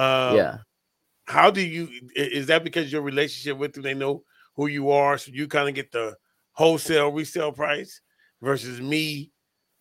[0.00, 0.58] Um, yeah.
[1.26, 4.22] how do you is that because your relationship with them they know
[4.56, 6.16] who you are so you kind of get the
[6.52, 8.00] wholesale resale price
[8.40, 9.32] versus me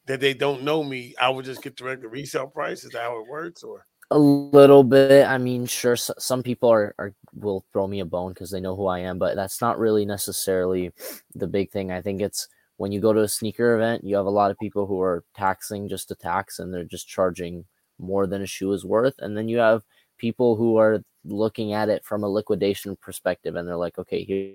[0.08, 3.04] that they don't know me i would just get the regular resale price is that
[3.04, 5.26] how it works or A little bit.
[5.26, 8.76] I mean, sure, some people are, are will throw me a bone because they know
[8.76, 10.92] who I am, but that's not really necessarily
[11.36, 11.92] the big thing.
[11.92, 12.48] I think it's
[12.78, 15.26] when you go to a sneaker event, you have a lot of people who are
[15.36, 17.66] taxing just to tax and they're just charging
[18.00, 19.16] more than a shoe is worth.
[19.20, 19.84] And then you have
[20.18, 24.54] people who are looking at it from a liquidation perspective and they're like, okay, here,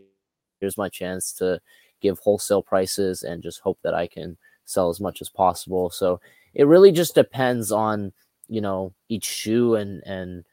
[0.60, 1.60] here's my chance to
[2.00, 5.90] give wholesale prices and just hope that I can sell as much as possible.
[5.90, 6.20] So
[6.54, 8.12] it really just depends on
[8.48, 10.44] you know each shoe and and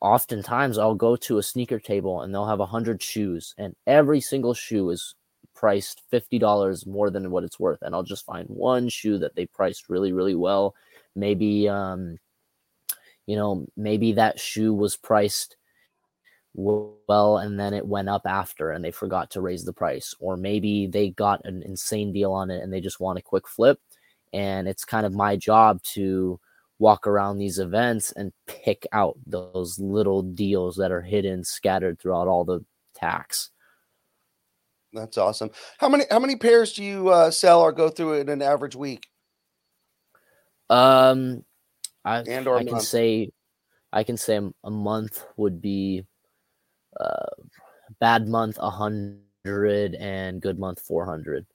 [0.00, 4.20] oftentimes i'll go to a sneaker table and they'll have a hundred shoes and every
[4.20, 5.14] single shoe is
[5.54, 9.46] priced $50 more than what it's worth and i'll just find one shoe that they
[9.46, 10.74] priced really really well.
[11.16, 12.18] Maybe um
[13.26, 15.56] you know maybe that shoe was priced
[16.54, 20.36] well and then it went up after and they forgot to raise the price or
[20.36, 23.78] maybe they got an insane deal on it and they just want a quick flip
[24.32, 26.40] and it's kind of my job to
[26.80, 32.26] walk around these events and pick out those little deals that are hidden scattered throughout
[32.28, 32.64] all the
[32.94, 33.50] tax
[34.92, 35.50] That's awesome.
[35.78, 38.74] How many how many pairs do you uh, sell or go through in an average
[38.76, 39.06] week?
[40.70, 41.44] um
[42.04, 43.30] i, And or I can say
[43.92, 46.04] i can say a- month would be
[47.00, 47.26] uh
[48.00, 51.46] bad month a hundred and good month 400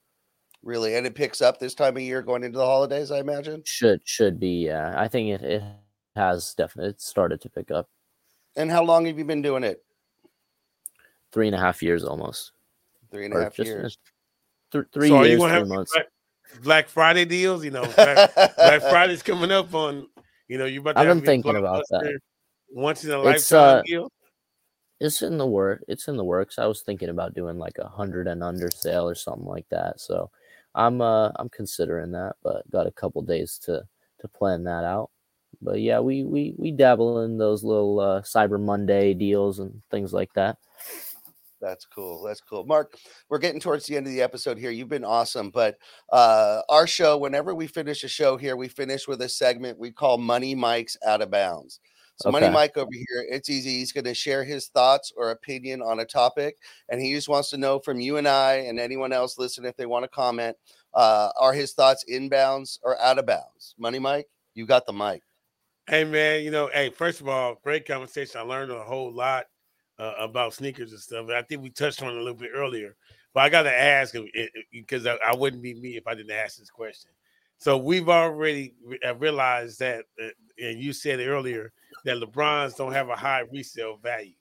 [0.66, 3.62] Really, and it picks up this time of year going into the holidays, I imagine.
[3.66, 5.64] should should be yeah i think it, it
[6.16, 7.88] has definitely it started to pick up
[8.56, 9.84] And how long have you been doing it?
[11.32, 12.52] three and a half years almost
[13.12, 13.98] Three and a or half just years.
[14.72, 16.08] th- three so are you years three months Black,
[16.64, 20.08] Black friday deals you know black, black friday's coming up on
[20.48, 22.20] you know you about to I've been thinking about that.
[22.72, 24.12] once in a It's, lifetime uh, deal
[25.02, 27.88] it's in the work it's in the works i was thinking about doing like a
[27.88, 30.32] hundred and under sale or something like that so
[30.76, 33.84] i'm uh i'm considering that but got a couple days to
[34.20, 35.10] to plan that out
[35.62, 40.14] but yeah we we we dabble in those little uh cyber monday deals and things
[40.14, 40.58] like that
[41.62, 42.22] That's cool.
[42.22, 42.64] That's cool.
[42.66, 42.96] Mark,
[43.30, 44.70] we're getting towards the end of the episode here.
[44.72, 45.50] You've been awesome.
[45.50, 45.78] But
[46.12, 49.92] uh, our show, whenever we finish a show here, we finish with a segment we
[49.92, 51.80] call Money Mike's Out of Bounds.
[52.18, 53.72] So, Money Mike over here, it's easy.
[53.72, 56.58] He's going to share his thoughts or opinion on a topic.
[56.88, 59.76] And he just wants to know from you and I and anyone else listening if
[59.76, 60.56] they want to comment
[60.94, 63.76] uh, are his thoughts inbounds or out of bounds?
[63.78, 65.22] Money Mike, you got the mic.
[65.88, 68.40] Hey man, you know, hey, first of all, great conversation.
[68.40, 69.46] I learned a whole lot
[70.00, 71.30] uh, about sneakers and stuff.
[71.30, 72.96] I think we touched on it a little bit earlier.
[73.34, 74.16] but I got to ask
[74.72, 77.12] because I, I, wouldn't be me if I didn't ask this question.
[77.58, 81.72] So we've already re- uh, realized that, uh, and you said earlier
[82.06, 84.36] that LeBrons don't have a high resale value,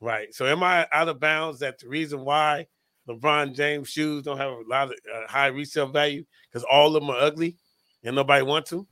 [0.00, 0.32] right?
[0.32, 2.66] So am I out of bounds that the reason why
[3.08, 7.02] LeBron James shoes don't have a lot of uh, high resale value because all of
[7.02, 7.56] them are ugly
[8.04, 8.86] and nobody wants to?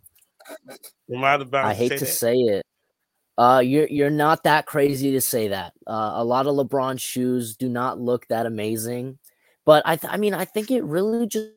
[1.13, 1.71] Am I out of bounds?
[1.71, 2.67] I hate to, to say, say it.
[3.37, 5.73] Uh, you're you're not that crazy to say that.
[5.87, 9.19] Uh, a lot of LeBron shoes do not look that amazing,
[9.65, 11.51] but I th- I mean I think it really just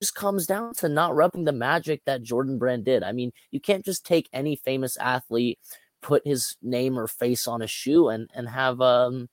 [0.00, 3.02] just comes down to not rubbing the magic that Jordan Brand did.
[3.02, 5.58] I mean, you can't just take any famous athlete,
[6.02, 9.28] put his name or face on a shoe, and and have um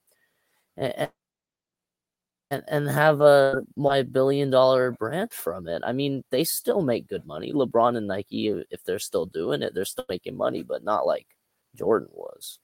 [0.78, 1.10] and
[2.52, 5.82] and, have a my billion dollar brand from it.
[5.86, 7.52] I mean, they still make good money.
[7.54, 11.28] LeBron and Nike, if they're still doing it, they're still making money, but not like
[11.76, 12.60] Jordan was.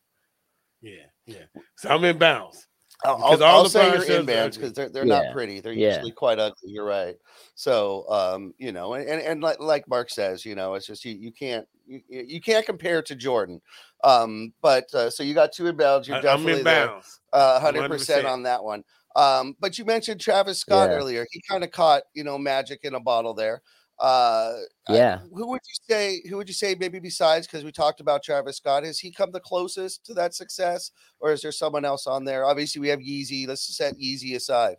[0.82, 1.45] Yeah, yeah.
[1.76, 2.68] So I'm in bounds.
[3.04, 5.24] I'll, I'll, I'll say you're in bands because they're they're yeah.
[5.24, 5.60] not pretty.
[5.60, 5.95] They're yeah.
[5.95, 6.70] usually quite ugly.
[6.70, 7.16] You're right.
[7.56, 11.04] So um, you know, and, and, and like, like Mark says, you know, it's just
[11.04, 13.62] you, you can't you, you can't compare to Jordan.
[14.04, 16.08] Um, but uh, so you got two inbounds.
[16.08, 17.20] You're definitely in bounds.
[17.34, 18.84] hundred uh, percent on that one.
[19.16, 20.95] Um, but you mentioned Travis Scott yeah.
[20.95, 21.26] earlier.
[21.32, 23.62] He kind of caught you know magic in a bottle there.
[24.00, 24.54] Uh,
[24.89, 25.20] yeah.
[25.22, 26.22] I, who would you say?
[26.28, 26.76] Who would you say?
[26.80, 30.34] Maybe besides because we talked about Travis Scott, has he come the closest to that
[30.34, 32.46] success, or is there someone else on there?
[32.46, 33.48] Obviously, we have Yeezy.
[33.48, 34.78] Let's set Yeezy aside.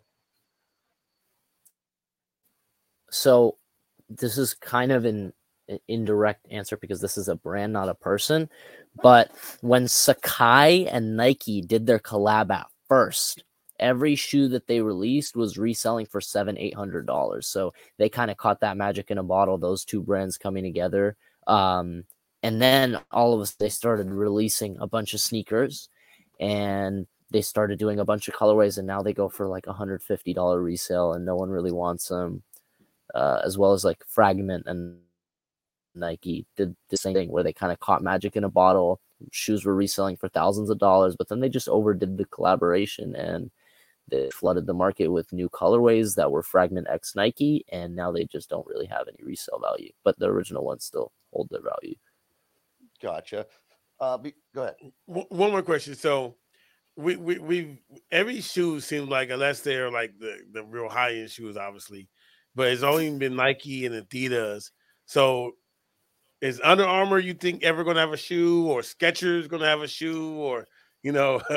[3.11, 3.57] So,
[4.09, 5.31] this is kind of an,
[5.69, 8.49] an indirect answer because this is a brand, not a person.
[9.01, 13.43] But when Sacai and Nike did their collab at first,
[13.83, 17.47] every shoe that they released was reselling for seven, eight hundred dollars.
[17.47, 21.17] So they kind of caught that magic in a bottle, those two brands coming together.
[21.45, 22.05] Um,
[22.41, 25.89] and then all of us they started releasing a bunch of sneakers
[26.39, 29.73] and they started doing a bunch of colorways and now they go for like a
[29.73, 32.41] hundred fifty dollar resale and no one really wants them.
[33.13, 34.97] Uh, as well as like Fragment and
[35.93, 39.01] Nike did the same thing where they kind of caught magic in a bottle.
[39.31, 43.51] Shoes were reselling for thousands of dollars, but then they just overdid the collaboration and
[44.09, 48.25] they flooded the market with new colorways that were Fragment X Nike, and now they
[48.25, 49.91] just don't really have any resale value.
[50.03, 51.95] But the original ones still hold their value.
[53.01, 53.45] Gotcha.
[53.99, 54.75] Uh, be, go ahead.
[55.05, 55.95] One more question.
[55.95, 56.35] So,
[56.95, 57.79] we we we
[58.11, 62.09] every shoe seems like unless they're like the the real high end shoes, obviously,
[62.55, 64.71] but it's only been Nike and Adidas.
[65.05, 65.53] So,
[66.41, 69.67] is Under Armour you think ever going to have a shoe, or Skechers going to
[69.67, 70.67] have a shoe, or
[71.01, 71.41] you know?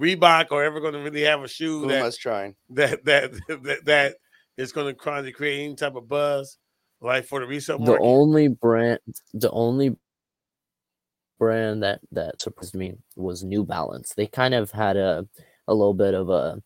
[0.00, 2.54] Reebok or ever going to really have a shoe Who that, trying.
[2.70, 4.16] that that that that
[4.56, 6.58] is going to try to create any type of buzz,
[7.00, 7.94] like for the resale market.
[7.94, 9.00] The only brand,
[9.32, 9.96] the only
[11.38, 14.14] brand that that surprised me was New Balance.
[14.14, 15.26] They kind of had a
[15.68, 16.62] a little bit of a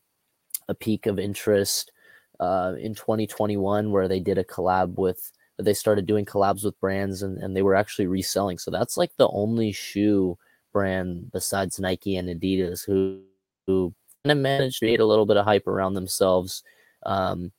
[0.69, 1.91] a peak of interest
[2.39, 7.23] uh, in 2021 where they did a collab with they started doing collabs with brands
[7.23, 8.57] and, and they were actually reselling.
[8.57, 10.39] So that's like the only shoe
[10.73, 13.23] brand besides Nike and Adidas who
[13.67, 13.95] who
[14.25, 16.63] kind of managed to create a little bit of hype around themselves
[17.07, 17.53] um,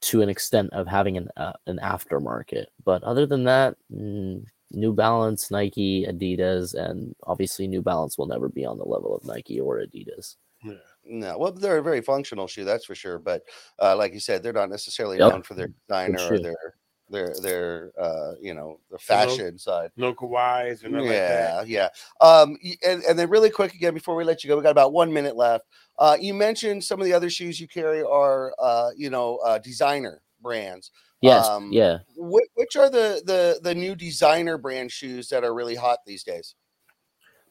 [0.00, 2.66] to an extent of having an uh, an aftermarket.
[2.84, 8.64] But other than that, New Balance, Nike, Adidas, and obviously New Balance will never be
[8.64, 10.36] on the level of Nike or Adidas.
[10.64, 10.74] Yeah.
[11.04, 13.18] No, well, they're a very functional shoe, that's for sure.
[13.18, 13.42] But
[13.80, 15.32] uh, like you said, they're not necessarily yep.
[15.32, 16.74] known for their design or their
[17.12, 19.90] their their uh you know the fashion no, side.
[19.96, 21.88] No Kawhis and yeah, like yeah.
[22.20, 24.92] Um, and and then really quick again before we let you go, we got about
[24.92, 25.66] one minute left.
[25.98, 29.58] Uh, you mentioned some of the other shoes you carry are uh you know uh
[29.58, 30.90] designer brands.
[31.20, 31.98] Yes, um, yeah.
[32.16, 36.24] Which, which are the the the new designer brand shoes that are really hot these
[36.24, 36.56] days?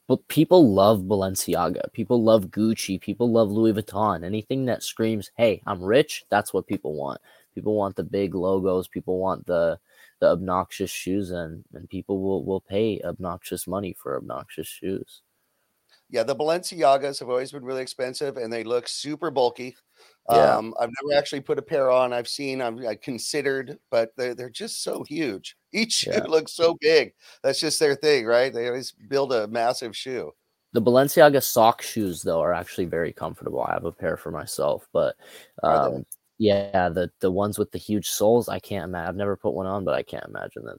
[0.07, 1.93] But people love Balenciaga.
[1.93, 2.99] People love Gucci.
[2.99, 4.25] People love Louis Vuitton.
[4.25, 7.21] Anything that screams, "Hey, I'm rich," that's what people want.
[7.53, 8.87] People want the big logos.
[8.87, 9.79] People want the
[10.19, 15.21] the obnoxious shoes, and and people will will pay obnoxious money for obnoxious shoes.
[16.09, 19.77] Yeah, the Balenciagas have always been really expensive, and they look super bulky.
[20.29, 20.57] Yeah.
[20.57, 22.11] Um, I've never actually put a pair on.
[22.11, 25.55] I've seen, I've I considered, but they're they're just so huge.
[25.71, 26.23] Each shoe yeah.
[26.23, 27.13] looks so big.
[27.43, 28.53] That's just their thing, right?
[28.53, 30.33] They always build a massive shoe.
[30.73, 33.61] The Balenciaga sock shoes, though, are actually very comfortable.
[33.61, 35.15] I have a pair for myself, but
[35.63, 36.05] um,
[36.41, 39.09] yeah, the the ones with the huge soles, I can't imagine.
[39.09, 40.77] I've never put one on, but I can't imagine that,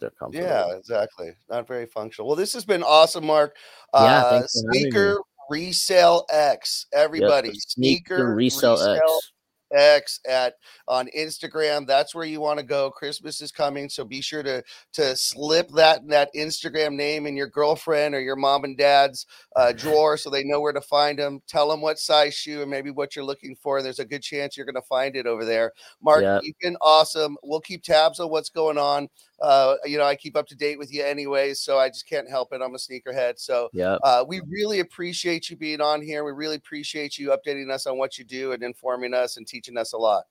[0.00, 0.48] they're comfortable.
[0.48, 1.30] Yeah, exactly.
[1.48, 2.26] Not very functional.
[2.26, 3.56] Well, this has been awesome, Mark.
[3.94, 6.86] Yeah, uh, sneaker resell X.
[6.92, 9.32] Everybody, yep, sneaker, sneaker resale, resale X.
[9.76, 10.54] X, at
[10.88, 11.86] on Instagram.
[11.86, 12.90] That's where you want to go.
[12.90, 14.62] Christmas is coming, so be sure to
[14.94, 19.72] to slip that that Instagram name in your girlfriend or your mom and dad's uh,
[19.72, 21.40] drawer so they know where to find them.
[21.46, 23.82] Tell them what size shoe and maybe what you're looking for.
[23.82, 25.72] There's a good chance you're going to find it over there.
[26.02, 26.40] Mark, Yep.
[26.44, 27.36] you've been awesome.
[27.42, 29.08] We'll keep tabs on what's going on.
[29.40, 32.28] Uh, you know, I keep up to date with you anyway, so I just can't
[32.28, 32.62] help it.
[32.62, 33.98] I'm a sneakerhead, so Yep.
[34.02, 36.24] uh, we really appreciate you being on here.
[36.24, 39.76] We really appreciate you updating us on what you do and informing us and teaching
[39.76, 40.24] us a lot.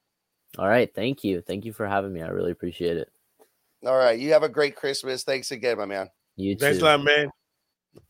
[0.57, 0.93] All right.
[0.93, 1.41] Thank you.
[1.41, 2.21] Thank you for having me.
[2.21, 3.11] I really appreciate it.
[3.85, 4.17] All right.
[4.17, 5.23] You have a great Christmas.
[5.23, 6.09] Thanks again, my man.
[6.37, 6.59] You too.
[6.59, 7.29] Thanks a lot, man.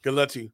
[0.01, 0.51] Good luck to you.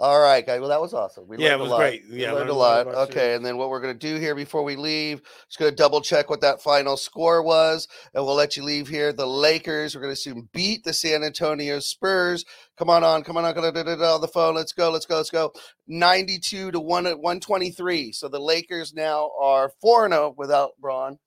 [0.00, 0.60] All right, guys.
[0.60, 1.26] Well, that was awesome.
[1.26, 1.80] We Yeah, learned it was a lot.
[1.80, 2.02] great.
[2.08, 4.14] We Yeah, I learned a learned a lot Okay, and then what we're gonna do
[4.16, 8.36] here before we leave, just gonna double check what that final score was, and we'll
[8.36, 9.12] let you leave here.
[9.12, 12.44] The Lakers, we're gonna soon beat the San Antonio Spurs.
[12.76, 14.54] Come on on, come on on, da, on the phone.
[14.54, 15.52] Let's go, let's go, let's go.
[15.88, 18.12] 92 to 1 at 123.
[18.12, 21.18] So the Lakers now are 4-0 without Braun.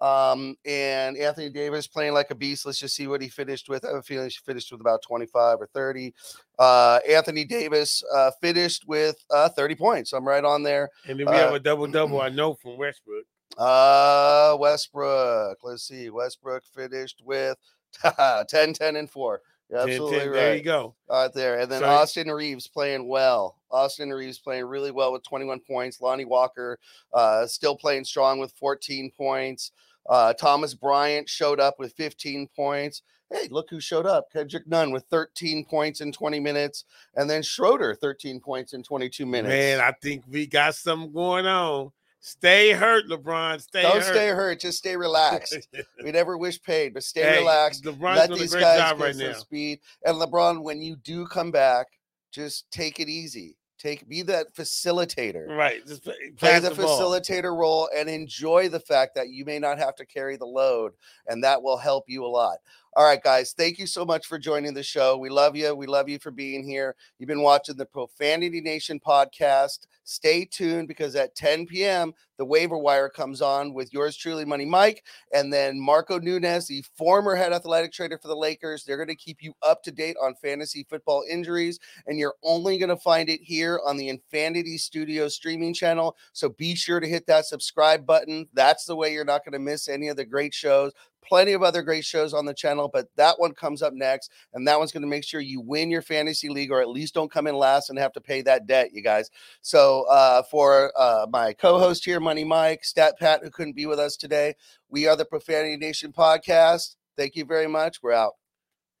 [0.00, 2.66] Um, and Anthony Davis playing like a beast.
[2.66, 3.84] Let's just see what he finished with.
[3.84, 6.12] I have a feeling he finished with about 25 or 30.
[6.58, 10.12] Uh, Anthony Davis uh, finished with uh, 30 points.
[10.12, 10.90] I'm right on there.
[11.08, 12.20] And then we have Uh, a double double.
[12.22, 13.24] I know from Westbrook.
[13.56, 15.58] Uh, Westbrook.
[15.62, 16.10] Let's see.
[16.10, 17.56] Westbrook finished with
[18.48, 19.40] 10, 10, and 4.
[19.74, 20.34] You're 10, absolutely 10, right.
[20.34, 20.94] There you go.
[21.08, 21.60] Right there.
[21.60, 23.56] And then So- Austin Reaves playing well.
[23.70, 26.00] Austin Reaves playing really well with 21 points.
[26.00, 26.78] Lonnie Walker
[27.12, 29.72] uh, still playing strong with 14 points.
[30.08, 33.02] Uh, Thomas Bryant showed up with 15 points.
[33.32, 34.30] Hey, look who showed up.
[34.30, 36.84] Kendrick Nunn with 13 points in 20 minutes.
[37.16, 39.48] And then Schroeder, 13 points in 22 minutes.
[39.50, 41.90] Man, I think we got something going on.
[42.26, 43.60] Stay hurt, LeBron.
[43.60, 44.04] Stay Don't hurt.
[44.04, 44.58] stay hurt.
[44.58, 45.68] Just stay relaxed.
[46.02, 47.84] we never wish pain, but stay Hey, relaxed.
[47.84, 49.32] LeBron's Let doing a these great guys job right now.
[49.34, 49.80] speed.
[50.06, 51.86] And LeBron, when you do come back,
[52.32, 53.58] just take it easy.
[53.78, 55.46] Take be that facilitator.
[55.48, 55.86] Right.
[55.86, 59.76] Just play, Play the, the facilitator role and enjoy the fact that you may not
[59.76, 60.92] have to carry the load,
[61.26, 62.56] and that will help you a lot.
[62.96, 65.16] All right, guys, thank you so much for joining the show.
[65.16, 65.74] We love you.
[65.74, 66.94] We love you for being here.
[67.18, 69.88] You've been watching the Profanity Nation podcast.
[70.04, 74.64] Stay tuned because at 10 p.m., the waiver wire comes on with yours truly, Money
[74.64, 78.84] Mike, and then Marco Nunez, the former head athletic trader for the Lakers.
[78.84, 82.78] They're going to keep you up to date on fantasy football injuries, and you're only
[82.78, 86.16] going to find it here on the Infinity Studio streaming channel.
[86.32, 88.48] So be sure to hit that subscribe button.
[88.52, 90.92] That's the way you're not going to miss any of the great shows.
[91.26, 94.66] Plenty of other great shows on the channel, but that one comes up next, and
[94.66, 97.30] that one's going to make sure you win your fantasy league or at least don't
[97.30, 99.30] come in last and have to pay that debt, you guys.
[99.62, 103.86] So, uh, for uh, my co host here, Money Mike, Stat Pat, who couldn't be
[103.86, 104.54] with us today,
[104.88, 106.96] we are the Profanity Nation podcast.
[107.16, 108.02] Thank you very much.
[108.02, 108.34] We're out.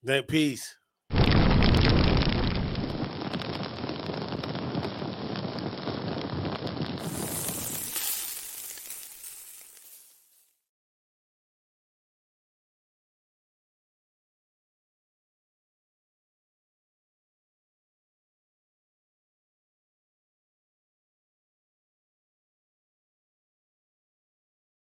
[0.02, 0.76] Then peace.